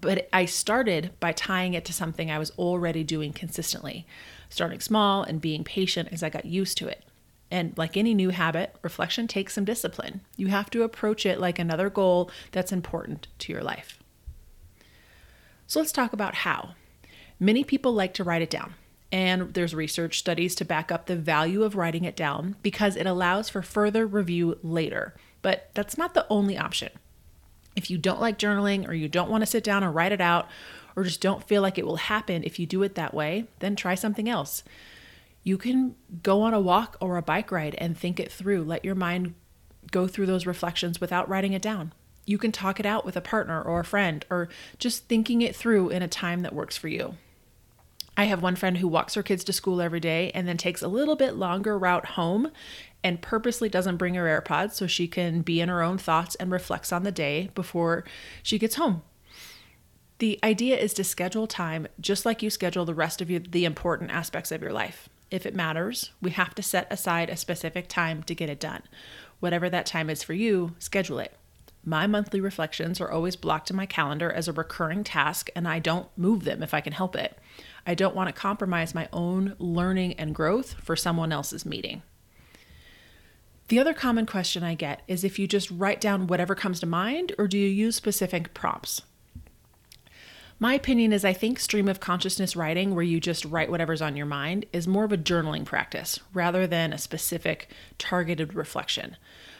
but 0.00 0.28
I 0.32 0.44
started 0.44 1.10
by 1.18 1.32
tying 1.32 1.74
it 1.74 1.84
to 1.86 1.92
something 1.92 2.30
I 2.30 2.38
was 2.38 2.52
already 2.52 3.02
doing 3.02 3.32
consistently, 3.32 4.06
starting 4.48 4.80
small 4.80 5.24
and 5.24 5.40
being 5.40 5.64
patient 5.64 6.10
as 6.12 6.22
I 6.22 6.30
got 6.30 6.44
used 6.44 6.78
to 6.78 6.86
it. 6.86 7.04
And 7.50 7.76
like 7.76 7.96
any 7.96 8.14
new 8.14 8.30
habit, 8.30 8.76
reflection 8.82 9.26
takes 9.26 9.54
some 9.54 9.64
discipline. 9.64 10.20
You 10.36 10.46
have 10.46 10.70
to 10.70 10.84
approach 10.84 11.26
it 11.26 11.40
like 11.40 11.58
another 11.58 11.90
goal 11.90 12.30
that's 12.52 12.72
important 12.72 13.26
to 13.40 13.52
your 13.52 13.62
life. 13.62 13.98
So 15.66 15.80
let's 15.80 15.92
talk 15.92 16.12
about 16.12 16.36
how. 16.36 16.74
Many 17.40 17.64
people 17.64 17.92
like 17.92 18.14
to 18.14 18.24
write 18.24 18.42
it 18.42 18.50
down. 18.50 18.74
And 19.12 19.54
there's 19.54 19.74
research 19.74 20.18
studies 20.18 20.54
to 20.56 20.64
back 20.64 20.90
up 20.90 21.06
the 21.06 21.16
value 21.16 21.62
of 21.62 21.76
writing 21.76 22.04
it 22.04 22.16
down 22.16 22.56
because 22.62 22.96
it 22.96 23.06
allows 23.06 23.48
for 23.48 23.62
further 23.62 24.06
review 24.06 24.58
later. 24.62 25.14
But 25.42 25.70
that's 25.74 25.96
not 25.96 26.14
the 26.14 26.26
only 26.28 26.58
option. 26.58 26.90
If 27.76 27.90
you 27.90 27.98
don't 27.98 28.20
like 28.20 28.38
journaling 28.38 28.88
or 28.88 28.94
you 28.94 29.08
don't 29.08 29.30
want 29.30 29.42
to 29.42 29.46
sit 29.46 29.62
down 29.62 29.84
and 29.84 29.94
write 29.94 30.12
it 30.12 30.20
out 30.20 30.48
or 30.96 31.04
just 31.04 31.20
don't 31.20 31.46
feel 31.46 31.62
like 31.62 31.78
it 31.78 31.86
will 31.86 31.96
happen 31.96 32.42
if 32.42 32.58
you 32.58 32.66
do 32.66 32.82
it 32.82 32.94
that 32.94 33.14
way, 33.14 33.46
then 33.60 33.76
try 33.76 33.94
something 33.94 34.28
else. 34.28 34.64
You 35.44 35.58
can 35.58 35.94
go 36.22 36.42
on 36.42 36.54
a 36.54 36.60
walk 36.60 36.96
or 37.00 37.16
a 37.16 37.22
bike 37.22 37.52
ride 37.52 37.76
and 37.78 37.96
think 37.96 38.18
it 38.18 38.32
through. 38.32 38.64
Let 38.64 38.84
your 38.84 38.96
mind 38.96 39.34
go 39.92 40.08
through 40.08 40.26
those 40.26 40.46
reflections 40.46 41.00
without 41.00 41.28
writing 41.28 41.52
it 41.52 41.62
down. 41.62 41.92
You 42.24 42.38
can 42.38 42.50
talk 42.50 42.80
it 42.80 42.86
out 42.86 43.04
with 43.04 43.16
a 43.16 43.20
partner 43.20 43.62
or 43.62 43.78
a 43.78 43.84
friend 43.84 44.24
or 44.28 44.48
just 44.78 45.06
thinking 45.06 45.42
it 45.42 45.54
through 45.54 45.90
in 45.90 46.02
a 46.02 46.08
time 46.08 46.40
that 46.40 46.54
works 46.54 46.76
for 46.76 46.88
you. 46.88 47.14
I 48.16 48.24
have 48.24 48.42
one 48.42 48.56
friend 48.56 48.78
who 48.78 48.88
walks 48.88 49.14
her 49.14 49.22
kids 49.22 49.44
to 49.44 49.52
school 49.52 49.80
every 49.80 50.00
day 50.00 50.30
and 50.34 50.48
then 50.48 50.56
takes 50.56 50.82
a 50.82 50.88
little 50.88 51.16
bit 51.16 51.36
longer 51.36 51.78
route 51.78 52.06
home 52.06 52.50
and 53.04 53.20
purposely 53.20 53.68
doesn't 53.68 53.98
bring 53.98 54.14
her 54.14 54.24
AirPods 54.24 54.72
so 54.72 54.86
she 54.86 55.06
can 55.06 55.42
be 55.42 55.60
in 55.60 55.68
her 55.68 55.82
own 55.82 55.98
thoughts 55.98 56.34
and 56.36 56.50
reflects 56.50 56.92
on 56.92 57.02
the 57.02 57.12
day 57.12 57.50
before 57.54 58.04
she 58.42 58.58
gets 58.58 58.76
home. 58.76 59.02
The 60.18 60.38
idea 60.42 60.78
is 60.78 60.94
to 60.94 61.04
schedule 61.04 61.46
time 61.46 61.86
just 62.00 62.24
like 62.24 62.42
you 62.42 62.48
schedule 62.48 62.86
the 62.86 62.94
rest 62.94 63.20
of 63.20 63.28
the 63.28 63.64
important 63.66 64.10
aspects 64.10 64.50
of 64.50 64.62
your 64.62 64.72
life. 64.72 65.10
If 65.30 65.44
it 65.44 65.54
matters, 65.54 66.12
we 66.22 66.30
have 66.30 66.54
to 66.54 66.62
set 66.62 66.86
aside 66.90 67.28
a 67.28 67.36
specific 67.36 67.86
time 67.86 68.22
to 68.22 68.34
get 68.34 68.48
it 68.48 68.60
done. 68.60 68.82
Whatever 69.40 69.68
that 69.68 69.84
time 69.84 70.08
is 70.08 70.22
for 70.22 70.32
you, 70.32 70.74
schedule 70.78 71.18
it. 71.18 71.34
My 71.84 72.06
monthly 72.06 72.40
reflections 72.40 73.00
are 73.00 73.10
always 73.10 73.36
blocked 73.36 73.70
in 73.70 73.76
my 73.76 73.86
calendar 73.86 74.32
as 74.32 74.48
a 74.48 74.52
recurring 74.52 75.04
task, 75.04 75.50
and 75.54 75.68
I 75.68 75.78
don't 75.78 76.08
move 76.16 76.44
them 76.44 76.62
if 76.62 76.74
I 76.74 76.80
can 76.80 76.92
help 76.92 77.14
it. 77.14 77.38
I 77.86 77.94
don't 77.94 78.16
want 78.16 78.28
to 78.28 78.32
compromise 78.32 78.94
my 78.94 79.08
own 79.12 79.54
learning 79.58 80.14
and 80.14 80.34
growth 80.34 80.74
for 80.82 80.96
someone 80.96 81.32
else's 81.32 81.64
meeting. 81.64 82.02
The 83.68 83.78
other 83.78 83.94
common 83.94 84.26
question 84.26 84.62
I 84.62 84.74
get 84.74 85.02
is 85.08 85.24
if 85.24 85.38
you 85.38 85.46
just 85.46 85.70
write 85.70 86.00
down 86.00 86.26
whatever 86.26 86.54
comes 86.54 86.80
to 86.80 86.86
mind, 86.86 87.32
or 87.38 87.48
do 87.48 87.58
you 87.58 87.68
use 87.68 87.96
specific 87.96 88.54
prompts? 88.54 89.02
My 90.58 90.72
opinion 90.72 91.12
is 91.12 91.24
I 91.24 91.34
think 91.34 91.58
stream 91.58 91.86
of 91.86 92.00
consciousness 92.00 92.56
writing, 92.56 92.94
where 92.94 93.04
you 93.04 93.20
just 93.20 93.44
write 93.44 93.70
whatever's 93.70 94.00
on 94.00 94.16
your 94.16 94.24
mind, 94.24 94.64
is 94.72 94.88
more 94.88 95.04
of 95.04 95.12
a 95.12 95.18
journaling 95.18 95.66
practice 95.66 96.18
rather 96.32 96.66
than 96.66 96.92
a 96.92 96.98
specific 96.98 97.70
targeted 97.98 98.54
reflection. 98.54 99.16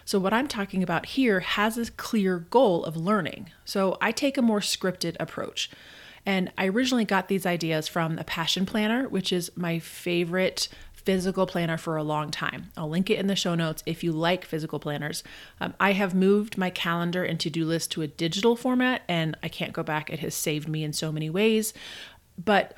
So, 0.06 0.18
what 0.18 0.33
I'm 0.33 0.49
talking 0.49 0.83
about 0.83 1.06
here 1.06 1.40
has 1.40 1.76
a 1.76 1.90
clear 1.90 2.38
goal 2.38 2.83
of 2.85 2.97
learning. 2.97 3.50
So, 3.64 3.99
I 4.00 4.11
take 4.11 4.38
a 4.38 4.42
more 4.42 4.61
scripted 4.61 5.16
approach. 5.21 5.68
And 6.26 6.52
I 6.59 6.66
originally 6.66 7.04
got 7.04 7.28
these 7.28 7.47
ideas 7.47 7.88
from 7.88 8.18
a 8.18 8.25
passion 8.25 8.66
planner, 8.66 9.09
which 9.09 9.33
is 9.33 9.50
my 9.56 9.78
favorite 9.78 10.68
physical 10.92 11.47
planner 11.47 11.78
for 11.78 11.97
a 11.97 12.02
long 12.02 12.33
time. 12.33 12.73
I'll 12.76 12.88
link 12.88 13.09
it 13.09 13.21
in 13.21 13.28
the 13.28 13.37
show 13.37 13.54
notes 13.54 13.85
if 13.87 14.02
you 14.02 14.11
like 14.11 14.45
physical 14.45 14.80
planners. 14.80 15.23
Um, 15.61 15.73
I 15.78 15.92
have 15.92 16.16
moved 16.16 16.59
my 16.59 16.68
calendar 16.68 17.23
and 17.23 17.38
to 17.38 17.49
do 17.49 17.64
list 17.64 17.92
to 17.92 18.02
a 18.02 18.09
digital 18.09 18.56
format, 18.56 19.02
and 19.06 19.37
I 19.40 19.49
can't 19.49 19.73
go 19.73 19.85
back. 19.85 20.11
It 20.11 20.18
has 20.18 20.35
saved 20.35 20.68
me 20.68 20.83
in 20.83 20.92
so 20.92 21.12
many 21.12 21.30
ways. 21.30 21.73
But 22.45 22.76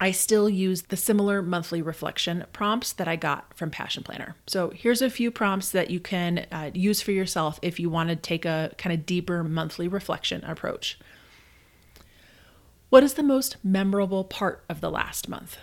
I 0.00 0.12
still 0.12 0.48
use 0.48 0.82
the 0.82 0.96
similar 0.96 1.42
monthly 1.42 1.82
reflection 1.82 2.44
prompts 2.52 2.92
that 2.92 3.08
I 3.08 3.16
got 3.16 3.52
from 3.56 3.70
Passion 3.70 4.04
Planner. 4.04 4.36
So 4.46 4.70
here's 4.70 5.02
a 5.02 5.10
few 5.10 5.30
prompts 5.30 5.70
that 5.70 5.90
you 5.90 6.00
can 6.00 6.46
uh, 6.52 6.70
use 6.72 7.00
for 7.00 7.12
yourself 7.12 7.58
if 7.62 7.80
you 7.80 7.90
want 7.90 8.10
to 8.10 8.16
take 8.16 8.44
a 8.44 8.72
kind 8.78 8.92
of 8.92 9.06
deeper 9.06 9.42
monthly 9.42 9.88
reflection 9.88 10.44
approach. 10.44 10.98
What 12.88 13.02
is 13.02 13.14
the 13.14 13.22
most 13.24 13.56
memorable 13.64 14.22
part 14.22 14.64
of 14.68 14.80
the 14.80 14.90
last 14.90 15.28
month? 15.28 15.58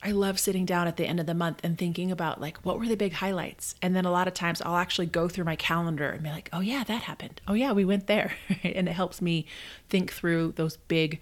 I 0.00 0.12
love 0.12 0.38
sitting 0.38 0.64
down 0.64 0.86
at 0.86 0.96
the 0.96 1.06
end 1.06 1.18
of 1.18 1.26
the 1.26 1.34
month 1.34 1.60
and 1.64 1.76
thinking 1.76 2.12
about 2.12 2.40
like 2.40 2.58
what 2.58 2.78
were 2.78 2.86
the 2.86 2.96
big 2.96 3.14
highlights. 3.14 3.74
And 3.82 3.96
then 3.96 4.04
a 4.04 4.10
lot 4.12 4.28
of 4.28 4.34
times 4.34 4.62
I'll 4.62 4.76
actually 4.76 5.06
go 5.06 5.28
through 5.28 5.46
my 5.46 5.56
calendar 5.56 6.10
and 6.10 6.22
be 6.22 6.28
like, 6.30 6.48
"Oh 6.52 6.60
yeah, 6.60 6.84
that 6.84 7.02
happened. 7.02 7.40
Oh 7.48 7.54
yeah, 7.54 7.72
we 7.72 7.84
went 7.84 8.06
there." 8.06 8.34
and 8.62 8.88
it 8.88 8.92
helps 8.92 9.20
me 9.20 9.46
think 9.88 10.12
through 10.12 10.52
those 10.52 10.76
big 10.76 11.20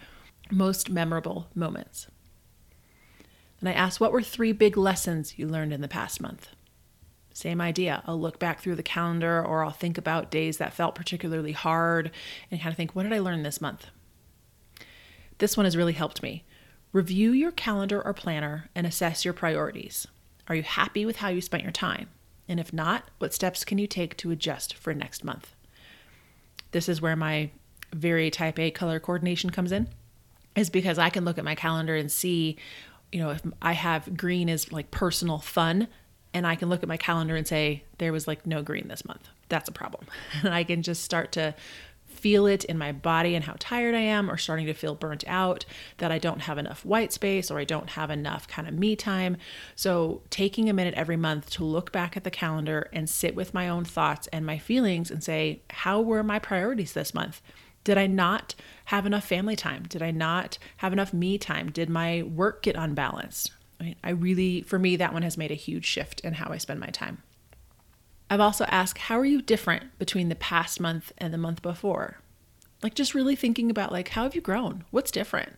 most 0.50 0.90
memorable 0.90 1.46
moments. 1.54 2.08
And 3.60 3.70
I 3.70 3.72
ask, 3.72 4.02
"What 4.02 4.12
were 4.12 4.22
three 4.22 4.52
big 4.52 4.76
lessons 4.76 5.38
you 5.38 5.48
learned 5.48 5.72
in 5.72 5.80
the 5.80 5.88
past 5.88 6.20
month?" 6.20 6.48
Same 7.32 7.62
idea. 7.62 8.02
I'll 8.06 8.20
look 8.20 8.38
back 8.38 8.60
through 8.60 8.74
the 8.74 8.82
calendar 8.82 9.42
or 9.42 9.64
I'll 9.64 9.70
think 9.70 9.96
about 9.96 10.30
days 10.30 10.58
that 10.58 10.74
felt 10.74 10.94
particularly 10.94 11.52
hard 11.52 12.10
and 12.50 12.60
kind 12.60 12.70
of 12.70 12.76
think, 12.76 12.94
"What 12.94 13.04
did 13.04 13.14
I 13.14 13.20
learn 13.20 13.44
this 13.44 13.62
month?" 13.62 13.86
This 15.42 15.56
one 15.56 15.64
has 15.66 15.76
really 15.76 15.92
helped 15.92 16.22
me. 16.22 16.44
Review 16.92 17.32
your 17.32 17.50
calendar 17.50 18.00
or 18.00 18.12
planner 18.12 18.70
and 18.76 18.86
assess 18.86 19.24
your 19.24 19.34
priorities. 19.34 20.06
Are 20.46 20.54
you 20.54 20.62
happy 20.62 21.04
with 21.04 21.16
how 21.16 21.30
you 21.30 21.40
spent 21.40 21.64
your 21.64 21.72
time? 21.72 22.10
And 22.48 22.60
if 22.60 22.72
not, 22.72 23.10
what 23.18 23.34
steps 23.34 23.64
can 23.64 23.76
you 23.76 23.88
take 23.88 24.16
to 24.18 24.30
adjust 24.30 24.74
for 24.74 24.94
next 24.94 25.24
month? 25.24 25.56
This 26.70 26.88
is 26.88 27.02
where 27.02 27.16
my 27.16 27.50
very 27.92 28.30
type 28.30 28.56
A 28.60 28.70
color 28.70 29.00
coordination 29.00 29.50
comes 29.50 29.72
in, 29.72 29.88
is 30.54 30.70
because 30.70 30.96
I 30.96 31.10
can 31.10 31.24
look 31.24 31.38
at 31.38 31.44
my 31.44 31.56
calendar 31.56 31.96
and 31.96 32.12
see, 32.12 32.56
you 33.10 33.18
know, 33.18 33.30
if 33.30 33.42
I 33.60 33.72
have 33.72 34.16
green 34.16 34.48
is 34.48 34.70
like 34.70 34.92
personal 34.92 35.40
fun, 35.40 35.88
and 36.32 36.46
I 36.46 36.54
can 36.54 36.68
look 36.68 36.84
at 36.84 36.88
my 36.88 36.96
calendar 36.96 37.34
and 37.34 37.48
say, 37.48 37.82
there 37.98 38.12
was 38.12 38.28
like 38.28 38.46
no 38.46 38.62
green 38.62 38.86
this 38.86 39.04
month. 39.04 39.28
That's 39.48 39.68
a 39.68 39.72
problem. 39.72 40.06
And 40.44 40.54
I 40.54 40.62
can 40.62 40.82
just 40.82 41.02
start 41.02 41.32
to 41.32 41.54
feel 42.12 42.46
it 42.46 42.64
in 42.64 42.78
my 42.78 42.92
body 42.92 43.34
and 43.34 43.44
how 43.44 43.54
tired 43.58 43.94
I 43.94 44.00
am, 44.00 44.30
or 44.30 44.36
starting 44.36 44.66
to 44.66 44.74
feel 44.74 44.94
burnt 44.94 45.24
out, 45.26 45.64
that 45.98 46.12
I 46.12 46.18
don't 46.18 46.42
have 46.42 46.58
enough 46.58 46.84
white 46.84 47.12
space 47.12 47.50
or 47.50 47.58
I 47.58 47.64
don't 47.64 47.90
have 47.90 48.10
enough 48.10 48.46
kind 48.46 48.68
of 48.68 48.74
me 48.74 48.96
time. 48.96 49.36
So, 49.74 50.22
taking 50.30 50.68
a 50.68 50.72
minute 50.72 50.94
every 50.94 51.16
month 51.16 51.50
to 51.50 51.64
look 51.64 51.92
back 51.92 52.16
at 52.16 52.24
the 52.24 52.30
calendar 52.30 52.88
and 52.92 53.08
sit 53.08 53.34
with 53.34 53.54
my 53.54 53.68
own 53.68 53.84
thoughts 53.84 54.26
and 54.28 54.46
my 54.46 54.58
feelings 54.58 55.10
and 55.10 55.22
say, 55.22 55.62
how 55.70 56.00
were 56.00 56.22
my 56.22 56.38
priorities 56.38 56.92
this 56.92 57.14
month? 57.14 57.40
Did 57.84 57.98
I 57.98 58.06
not 58.06 58.54
have 58.86 59.06
enough 59.06 59.24
family 59.24 59.56
time? 59.56 59.84
Did 59.88 60.02
I 60.02 60.10
not 60.10 60.58
have 60.78 60.92
enough 60.92 61.12
me 61.12 61.38
time? 61.38 61.70
Did 61.70 61.90
my 61.90 62.22
work 62.22 62.62
get 62.62 62.76
unbalanced? 62.76 63.52
I, 63.80 63.84
mean, 63.84 63.96
I 64.04 64.10
really, 64.10 64.62
for 64.62 64.78
me, 64.78 64.96
that 64.96 65.12
one 65.12 65.22
has 65.22 65.36
made 65.36 65.50
a 65.50 65.54
huge 65.54 65.84
shift 65.84 66.20
in 66.20 66.34
how 66.34 66.52
I 66.52 66.58
spend 66.58 66.78
my 66.78 66.86
time. 66.86 67.22
I've 68.32 68.40
also 68.40 68.64
asked, 68.70 68.96
how 68.96 69.18
are 69.18 69.26
you 69.26 69.42
different 69.42 69.98
between 69.98 70.30
the 70.30 70.34
past 70.34 70.80
month 70.80 71.12
and 71.18 71.34
the 71.34 71.38
month 71.38 71.60
before? 71.60 72.16
Like 72.82 72.94
just 72.94 73.14
really 73.14 73.36
thinking 73.36 73.70
about 73.70 73.92
like 73.92 74.08
how 74.08 74.22
have 74.22 74.34
you 74.34 74.40
grown? 74.40 74.84
What's 74.90 75.10
different? 75.10 75.52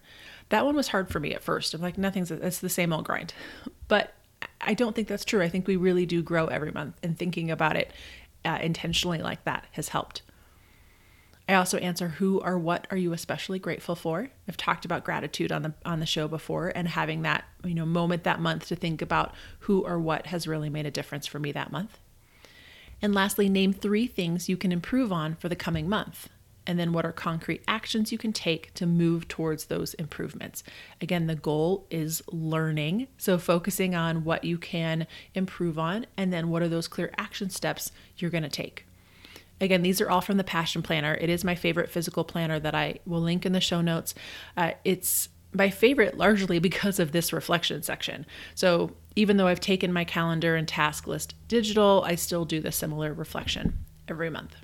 That 0.49 0.67
one 0.67 0.75
was 0.75 0.89
hard 0.89 1.09
for 1.09 1.21
me 1.21 1.33
at 1.33 1.45
first. 1.45 1.73
I'm 1.73 1.81
like 1.81 1.97
nothing's 1.97 2.33
it's 2.33 2.59
the 2.59 2.69
same 2.69 2.93
old 2.93 3.05
grind. 3.05 3.33
But 3.87 4.15
I 4.61 4.75
don't 4.75 4.97
think 4.97 5.07
that's 5.07 5.25
true. 5.25 5.41
I 5.41 5.49
think 5.49 5.69
we 5.69 5.77
really 5.77 6.05
do 6.05 6.21
grow 6.21 6.47
every 6.47 6.73
month 6.73 6.97
and 7.01 7.17
thinking 7.17 7.49
about 7.49 7.77
it 7.77 7.93
uh, 8.45 8.59
intentionally 8.61 9.19
like 9.19 9.45
that 9.45 9.67
has 9.73 9.91
helped. 9.91 10.23
I 11.49 11.55
also 11.55 11.79
answer 11.79 12.09
who 12.09 12.41
or 12.41 12.59
what 12.59 12.89
are 12.91 12.97
you 12.97 13.13
especially 13.13 13.61
grateful 13.61 13.95
for? 13.95 14.31
I've 14.49 14.57
talked 14.57 14.85
about 14.85 15.05
gratitude 15.05 15.53
on 15.53 15.63
the 15.63 15.75
on 15.85 16.01
the 16.01 16.07
show 16.07 16.27
before 16.27 16.73
and 16.75 16.89
having 16.89 17.23
that, 17.23 17.45
you 17.63 17.75
know, 17.75 17.87
moment 17.87 18.25
that 18.25 18.41
month 18.41 18.67
to 18.69 18.75
think 18.75 19.01
about 19.01 19.33
who 19.61 19.83
or 19.87 20.01
what 20.01 20.27
has 20.27 20.49
really 20.49 20.71
made 20.71 20.87
a 20.87 20.91
difference 20.91 21.29
for 21.29 21.39
me 21.39 21.53
that 21.53 21.71
month. 21.71 22.01
And 23.05 23.15
lastly, 23.15 23.51
name 23.51 23.75
three 23.75 24.07
things 24.07 24.49
you 24.49 24.57
can 24.57 24.73
improve 24.73 25.13
on 25.13 25.35
for 25.35 25.51
the 25.51 25.55
coming 25.55 25.91
month. 25.91 26.31
And 26.67 26.79
then 26.79 26.95
what 26.95 27.05
are 27.05 27.13
concrete 27.13 27.63
actions 27.69 28.11
you 28.11 28.17
can 28.17 28.33
take 28.33 28.73
to 28.73 28.87
move 28.87 29.29
towards 29.29 29.67
those 29.67 29.93
improvements? 29.93 30.65
Again, 31.03 31.27
the 31.27 31.35
goal 31.35 31.87
is 31.91 32.23
learning. 32.33 33.09
So, 33.19 33.37
focusing 33.37 33.95
on 33.95 34.25
what 34.25 34.43
you 34.43 34.57
can 34.57 35.07
improve 35.35 35.79
on, 35.79 36.07
and 36.17 36.33
then 36.33 36.49
what 36.49 36.63
are 36.63 36.69
those 36.69 36.89
clear 36.89 37.13
action 37.19 37.51
steps 37.51 37.93
you're 38.17 38.31
going 38.31 38.43
to 38.43 38.49
take. 38.49 38.87
Again, 39.61 39.83
these 39.83 40.01
are 40.01 40.09
all 40.09 40.23
from 40.23 40.39
the 40.39 40.43
Passion 40.43 40.81
Planner. 40.81 41.19
It 41.21 41.29
is 41.29 41.45
my 41.45 41.57
favorite 41.57 41.91
physical 41.91 42.25
planner 42.25 42.59
that 42.59 42.75
I 42.75 43.01
will 43.05 43.21
link 43.21 43.45
in 43.45 43.53
the 43.53 43.61
show 43.61 43.83
notes. 43.83 44.15
Uh, 44.57 44.71
it's 44.83 45.29
my 45.53 45.69
favorite 45.69 46.17
largely 46.17 46.59
because 46.71 46.99
of 46.99 47.13
this 47.13 47.35
reflection 47.35 47.83
section. 47.83 48.25
So 48.55 48.93
even 49.17 49.37
though 49.37 49.47
I've 49.47 49.61
taken 49.61 49.93
my 49.93 50.05
calendar 50.05 50.57
and 50.57 50.67
task 50.67 51.07
list 51.07 51.35
digital, 51.49 52.03
I 52.07 52.15
still 52.15 52.45
do 52.45 52.61
the 52.61 52.73
similar 52.73 53.13
reflection 53.13 53.85
every 54.09 54.31
month. 54.31 54.57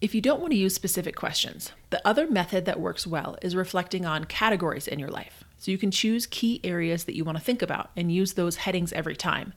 If 0.00 0.14
you 0.14 0.20
don't 0.20 0.40
want 0.40 0.52
to 0.52 0.58
use 0.58 0.74
specific 0.74 1.14
questions, 1.14 1.72
the 1.90 2.06
other 2.06 2.28
method 2.28 2.64
that 2.64 2.80
works 2.80 3.06
well 3.06 3.36
is 3.40 3.54
reflecting 3.54 4.04
on 4.04 4.24
categories 4.24 4.88
in 4.88 4.98
your 4.98 5.10
life. 5.10 5.44
So 5.62 5.70
you 5.70 5.78
can 5.78 5.92
choose 5.92 6.26
key 6.26 6.60
areas 6.64 7.04
that 7.04 7.14
you 7.14 7.22
want 7.22 7.38
to 7.38 7.44
think 7.44 7.62
about 7.62 7.92
and 7.96 8.10
use 8.10 8.32
those 8.32 8.56
headings 8.56 8.92
every 8.94 9.14
time. 9.14 9.52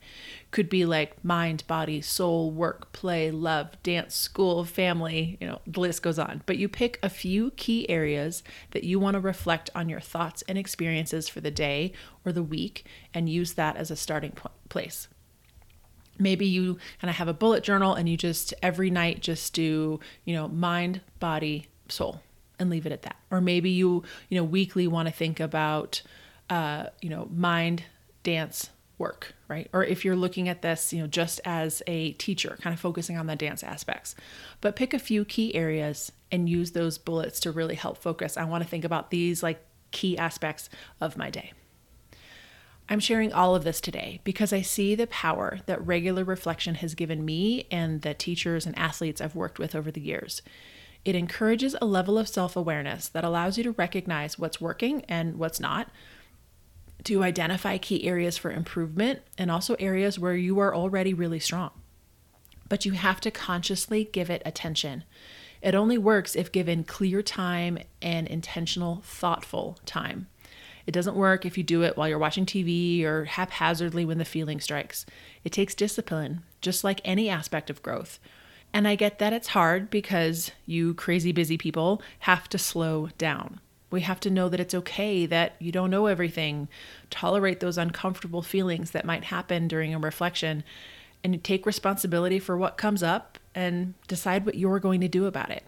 Could 0.52 0.70
be 0.70 0.86
like 0.86 1.26
mind, 1.26 1.64
body, 1.66 2.00
soul, 2.00 2.52
work, 2.52 2.94
play, 2.94 3.32
love, 3.32 3.82
dance, 3.82 4.14
school, 4.14 4.66
family, 4.66 5.36
you 5.42 5.48
know, 5.48 5.62
the 5.66 5.80
list 5.80 6.04
goes 6.04 6.20
on. 6.20 6.44
But 6.46 6.60
you 6.60 6.70
pick 6.70 7.00
a 7.02 7.10
few 7.10 7.50
key 7.58 7.90
areas 7.90 8.44
that 8.70 8.84
you 8.84 9.00
want 9.00 9.16
to 9.16 9.20
reflect 9.20 9.72
on 9.74 9.90
your 9.90 10.00
thoughts 10.00 10.44
and 10.48 10.60
experiences 10.60 11.28
for 11.28 11.42
the 11.42 11.50
day 11.50 11.92
or 12.24 12.32
the 12.32 12.44
week 12.44 12.86
and 13.12 13.28
use 13.28 13.54
that 13.54 13.76
as 13.76 13.90
a 13.90 13.96
starting 13.96 14.34
place 14.70 15.08
maybe 16.18 16.46
you 16.46 16.78
kind 17.02 17.10
of 17.10 17.18
have 17.18 17.28
a 17.28 17.34
bullet 17.34 17.62
journal 17.62 17.94
and 17.94 18.08
you 18.08 18.16
just 18.16 18.54
every 18.64 18.90
night 18.90 19.20
just 19.20 19.54
do 19.54 20.00
you 20.24 20.34
know 20.34 20.48
mind 20.48 21.02
body 21.20 21.68
soul 21.90 22.22
and 22.60 22.70
leave 22.70 22.86
it 22.86 22.92
at 22.92 23.04
that. 23.04 23.18
Or 23.32 23.42
maybe 23.42 23.70
you, 23.70 24.04
you 24.30 24.38
know, 24.38 24.44
weekly 24.44 24.88
want 24.88 25.08
to 25.08 25.14
think 25.14 25.40
about, 25.40 26.02
uh, 26.50 26.88
you 27.02 27.10
know, 27.10 27.28
mind, 27.32 27.84
dance, 28.24 28.70
work, 28.98 29.36
right? 29.48 29.70
Or 29.74 29.84
if 29.84 30.06
you're 30.06 30.16
looking 30.16 30.48
at 30.48 30.62
this, 30.62 30.94
you 30.94 31.02
know, 31.02 31.08
just 31.08 31.42
as 31.44 31.84
a 31.88 32.14
teacher, 32.14 32.58
kind 32.62 32.74
of 32.74 32.80
focusing 32.80 33.18
on 33.18 33.28
the 33.28 33.36
dance 33.36 33.64
aspects. 33.64 34.16
But 34.62 34.76
pick 34.76 34.94
a 34.94 35.00
few 35.00 35.26
key 35.26 35.54
areas 35.56 36.12
and 36.32 36.50
use 36.50 36.72
those 36.72 36.98
bullets 36.98 37.40
to 37.42 37.52
really 37.52 37.76
help 37.76 37.98
focus. 37.98 38.38
I 38.38 38.46
want 38.46 38.64
to 38.64 38.70
think 38.70 38.86
about 38.86 39.12
these 39.12 39.44
like 39.44 39.64
key 39.92 40.18
aspects 40.18 40.70
of 41.02 41.18
my 41.18 41.30
day. 41.30 41.54
I'm 42.88 43.00
sharing 43.00 43.34
all 43.34 43.56
of 43.56 43.64
this 43.64 43.82
today 43.82 44.22
because 44.24 44.54
I 44.54 44.62
see 44.62 44.94
the 44.94 45.08
power 45.08 45.60
that 45.66 45.86
regular 45.86 46.24
reflection 46.24 46.76
has 46.76 46.94
given 46.94 47.26
me 47.26 47.66
and 47.72 48.04
the 48.04 48.14
teachers 48.14 48.66
and 48.66 48.78
athletes 48.78 49.22
I've 49.22 49.36
worked 49.36 49.58
with 49.58 49.74
over 49.74 49.92
the 49.92 50.02
years. 50.02 50.44
It 51.06 51.16
encourages 51.16 51.76
a 51.80 51.86
level 51.86 52.18
of 52.18 52.28
self 52.28 52.56
awareness 52.56 53.08
that 53.10 53.24
allows 53.24 53.58
you 53.58 53.64
to 53.66 53.72
recognize 53.72 54.40
what's 54.40 54.60
working 54.60 55.06
and 55.08 55.38
what's 55.38 55.60
not, 55.60 55.90
to 57.04 57.24
identify 57.24 57.78
key 57.78 58.08
areas 58.08 58.38
for 58.38 58.52
improvement, 58.52 59.20
and 59.38 59.52
also 59.52 59.76
areas 59.76 60.18
where 60.18 60.36
you 60.36 60.58
are 60.60 60.74
already 60.74 61.14
really 61.14 61.40
strong. 61.40 61.70
But 62.68 62.86
you 62.86 62.94
have 62.94 63.22
to 63.22 63.30
consciously 63.30 64.06
give 64.06 64.32
it 64.32 64.42
attention. 64.44 65.04
It 65.62 65.76
only 65.76 66.00
works 66.00 66.36
if 66.36 66.52
given 66.52 66.84
clear 66.84 67.22
time 67.22 67.78
and 68.02 68.28
intentional, 68.28 69.02
thoughtful 69.04 69.78
time. 69.86 70.28
It 70.88 70.92
doesn't 70.92 71.16
work 71.16 71.46
if 71.46 71.58
you 71.58 71.64
do 71.64 71.84
it 71.84 71.98
while 71.98 72.08
you're 72.08 72.20
watching 72.20 72.46
TV 72.46 73.04
or 73.04 73.26
haphazardly 73.26 74.06
when 74.06 74.18
the 74.18 74.26
feeling 74.26 74.60
strikes. 74.60 75.06
It 75.44 75.52
takes 75.52 75.74
discipline, 75.76 76.44
just 76.62 76.84
like 76.84 77.02
any 77.04 77.30
aspect 77.30 77.70
of 77.70 77.84
growth. 77.84 78.20
And 78.76 78.90
I 78.90 78.96
get 78.96 79.20
that 79.20 79.32
it's 79.32 79.48
hard 79.48 79.90
because 79.90 80.52
you 80.66 80.96
crazy 80.96 81.32
busy 81.32 81.58
people 81.58 82.02
have 82.20 82.50
to 82.50 82.58
slow 82.58 83.08
down. 83.18 83.62
We 83.90 84.02
have 84.02 84.20
to 84.20 84.30
know 84.30 84.50
that 84.50 84.60
it's 84.60 84.76
okay 84.76 85.26
that 85.28 85.56
you 85.60 85.72
don't 85.72 85.90
know 85.90 86.08
everything, 86.08 86.68
tolerate 87.10 87.62
those 87.62 87.78
uncomfortable 87.78 88.42
feelings 88.42 88.92
that 88.92 89.06
might 89.06 89.24
happen 89.24 89.70
during 89.70 89.96
a 89.96 90.00
reflection, 90.00 90.66
and 91.24 91.42
take 91.42 91.66
responsibility 91.66 92.38
for 92.38 92.58
what 92.58 92.76
comes 92.76 93.02
up 93.02 93.40
and 93.56 93.94
decide 94.10 94.46
what 94.46 94.56
you're 94.56 94.82
going 94.82 95.00
to 95.00 95.08
do 95.08 95.26
about 95.26 95.52
it. 95.52 95.64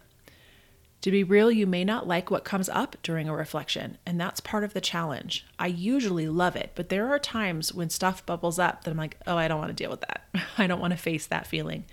To 0.99 1.09
be 1.09 1.23
real, 1.23 1.49
you 1.49 1.65
may 1.65 1.85
not 1.85 2.09
like 2.09 2.29
what 2.29 2.43
comes 2.43 2.67
up 2.67 2.97
during 3.03 3.29
a 3.29 3.33
reflection, 3.33 3.99
and 4.05 4.19
that's 4.19 4.41
part 4.41 4.65
of 4.65 4.73
the 4.73 4.81
challenge. 4.81 5.45
I 5.57 5.67
usually 5.67 6.27
love 6.27 6.57
it, 6.57 6.71
but 6.75 6.89
there 6.89 7.07
are 7.07 7.19
times 7.19 7.73
when 7.73 7.89
stuff 7.89 8.25
bubbles 8.25 8.59
up 8.59 8.83
that 8.83 8.91
I'm 8.91 8.97
like, 8.97 9.15
oh, 9.25 9.37
I 9.37 9.47
don't 9.47 9.59
want 9.59 9.69
to 9.69 9.81
deal 9.81 9.91
with 9.91 10.01
that. 10.01 10.25
I 10.57 10.67
don't 10.67 10.81
want 10.81 10.91
to 10.91 10.97
face 10.97 11.25
that 11.27 11.47
feeling. 11.47 11.85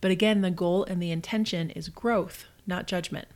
But 0.00 0.10
again, 0.10 0.40
the 0.40 0.50
goal 0.50 0.84
and 0.84 1.02
the 1.02 1.10
intention 1.10 1.70
is 1.70 1.88
growth, 1.88 2.46
not 2.66 2.86
judgment. 2.86 3.28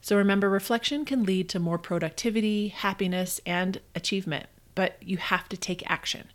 So 0.00 0.16
remember, 0.16 0.50
reflection 0.50 1.04
can 1.04 1.24
lead 1.24 1.48
to 1.50 1.60
more 1.60 1.78
productivity, 1.78 2.68
happiness, 2.68 3.40
and 3.46 3.80
achievement, 3.94 4.46
but 4.74 4.96
you 5.00 5.16
have 5.18 5.48
to 5.50 5.56
take 5.56 5.88
action. 5.88 6.28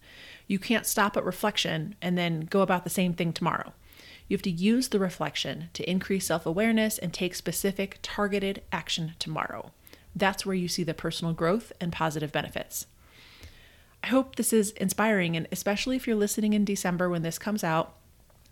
You 0.48 0.58
can't 0.60 0.86
stop 0.86 1.18
at 1.18 1.26
reflection 1.26 1.96
and 2.02 2.18
then 2.18 2.42
go 2.42 2.62
about 2.62 2.86
the 2.86 2.90
same 2.90 3.14
thing 3.14 3.34
tomorrow. 3.34 3.74
You 4.28 4.36
have 4.36 4.42
to 4.44 4.52
use 4.52 4.90
the 4.90 5.00
reflection 5.00 5.70
to 5.74 5.90
increase 5.90 6.26
self 6.26 6.46
awareness 6.46 6.98
and 6.98 7.14
take 7.14 7.36
specific, 7.36 8.00
targeted 8.02 8.62
action 8.72 9.14
tomorrow. 9.20 9.72
That's 10.16 10.46
where 10.46 10.56
you 10.56 10.68
see 10.68 10.84
the 10.84 10.94
personal 10.94 11.34
growth 11.34 11.72
and 11.80 11.92
positive 11.92 12.32
benefits. 12.32 12.88
I 14.04 14.08
hope 14.08 14.36
this 14.36 14.54
is 14.54 14.72
inspiring, 14.72 15.36
and 15.36 15.48
especially 15.52 15.96
if 15.96 16.08
you're 16.08 16.16
listening 16.16 16.54
in 16.54 16.66
December 16.66 17.10
when 17.10 17.24
this 17.24 17.38
comes 17.38 17.64
out, 17.64 17.96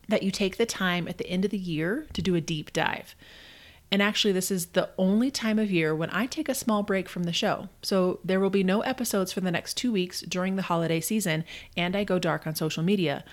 that 0.07 0.23
you 0.23 0.31
take 0.31 0.57
the 0.57 0.65
time 0.65 1.07
at 1.07 1.17
the 1.17 1.27
end 1.27 1.45
of 1.45 1.51
the 1.51 1.57
year 1.57 2.07
to 2.13 2.21
do 2.21 2.35
a 2.35 2.41
deep 2.41 2.73
dive. 2.73 3.15
And 3.91 4.01
actually, 4.01 4.33
this 4.33 4.51
is 4.51 4.67
the 4.67 4.89
only 4.97 5.29
time 5.29 5.59
of 5.59 5.71
year 5.71 5.95
when 5.95 6.09
I 6.09 6.25
take 6.25 6.49
a 6.49 6.55
small 6.55 6.83
break 6.83 7.07
from 7.07 7.23
the 7.23 7.33
show. 7.33 7.69
So 7.81 8.19
there 8.23 8.39
will 8.39 8.49
be 8.49 8.63
no 8.63 8.81
episodes 8.81 9.31
for 9.31 9.41
the 9.41 9.51
next 9.51 9.75
two 9.75 9.91
weeks 9.91 10.21
during 10.21 10.55
the 10.55 10.63
holiday 10.63 10.99
season, 10.99 11.43
and 11.77 11.95
I 11.95 12.03
go 12.03 12.17
dark 12.19 12.47
on 12.47 12.55
social 12.55 12.83
media. 12.83 13.23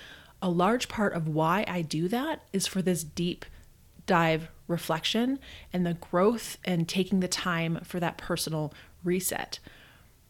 A 0.43 0.51
large 0.51 0.89
part 0.89 1.15
of 1.15 1.29
why 1.29 1.65
I 1.67 1.83
do 1.83 2.07
that 2.09 2.43
is 2.53 2.67
for 2.67 2.83
this 2.83 3.03
deep 3.03 3.47
dive 4.07 4.51
reflection 4.69 5.39
and 5.73 5.87
the 5.87 5.95
growth 5.95 6.59
and 6.65 6.89
taking 6.89 7.21
the 7.21 7.29
time 7.29 7.81
for 7.85 8.01
that 8.01 8.19
personal 8.19 8.75
reset. 9.05 9.59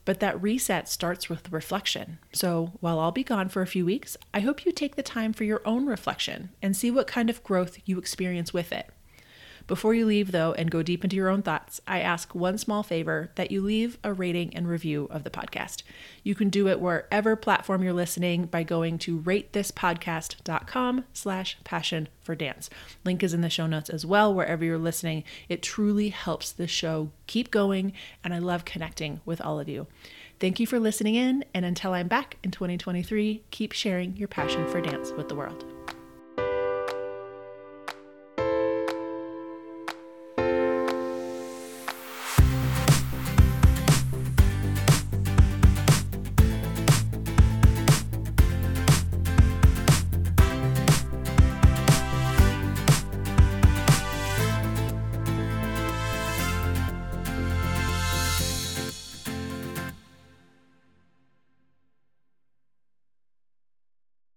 But 0.04 0.20
that 0.20 0.40
reset 0.42 0.88
starts 0.88 1.28
with 1.28 1.52
reflection. 1.52 2.18
So 2.32 2.72
while 2.80 2.98
I'll 2.98 3.12
be 3.12 3.22
gone 3.22 3.48
for 3.48 3.62
a 3.62 3.66
few 3.66 3.84
weeks, 3.84 4.16
I 4.34 4.40
hope 4.40 4.64
you 4.66 4.72
take 4.72 4.96
the 4.96 5.02
time 5.02 5.32
for 5.32 5.44
your 5.44 5.62
own 5.64 5.86
reflection 5.86 6.50
and 6.60 6.76
see 6.76 6.90
what 6.90 7.06
kind 7.06 7.30
of 7.30 7.44
growth 7.44 7.78
you 7.84 7.98
experience 7.98 8.52
with 8.52 8.72
it. 8.72 8.90
Before 9.72 9.94
you 9.94 10.04
leave, 10.04 10.32
though, 10.32 10.52
and 10.52 10.70
go 10.70 10.82
deep 10.82 11.02
into 11.02 11.16
your 11.16 11.30
own 11.30 11.40
thoughts, 11.40 11.80
I 11.88 12.00
ask 12.00 12.34
one 12.34 12.58
small 12.58 12.82
favor 12.82 13.30
that 13.36 13.50
you 13.50 13.62
leave 13.62 13.96
a 14.04 14.12
rating 14.12 14.54
and 14.54 14.68
review 14.68 15.08
of 15.10 15.24
the 15.24 15.30
podcast. 15.30 15.82
You 16.22 16.34
can 16.34 16.50
do 16.50 16.68
it 16.68 16.78
wherever 16.78 17.36
platform 17.36 17.82
you're 17.82 17.94
listening 17.94 18.44
by 18.44 18.64
going 18.64 18.98
to 18.98 19.20
ratethispodcast.com 19.20 21.04
slash 21.14 21.56
passion 21.64 22.08
for 22.20 22.34
dance. 22.34 22.68
Link 23.02 23.22
is 23.22 23.32
in 23.32 23.40
the 23.40 23.48
show 23.48 23.66
notes 23.66 23.88
as 23.88 24.04
well, 24.04 24.34
wherever 24.34 24.62
you're 24.62 24.76
listening. 24.76 25.24
It 25.48 25.62
truly 25.62 26.10
helps 26.10 26.52
the 26.52 26.68
show 26.68 27.10
keep 27.26 27.50
going, 27.50 27.94
and 28.22 28.34
I 28.34 28.40
love 28.40 28.66
connecting 28.66 29.22
with 29.24 29.40
all 29.40 29.58
of 29.58 29.70
you. 29.70 29.86
Thank 30.38 30.60
you 30.60 30.66
for 30.66 30.80
listening 30.80 31.14
in, 31.14 31.46
and 31.54 31.64
until 31.64 31.94
I'm 31.94 32.08
back 32.08 32.36
in 32.44 32.50
2023, 32.50 33.44
keep 33.50 33.72
sharing 33.72 34.18
your 34.18 34.28
passion 34.28 34.68
for 34.68 34.82
dance 34.82 35.12
with 35.12 35.30
the 35.30 35.34
world. 35.34 35.64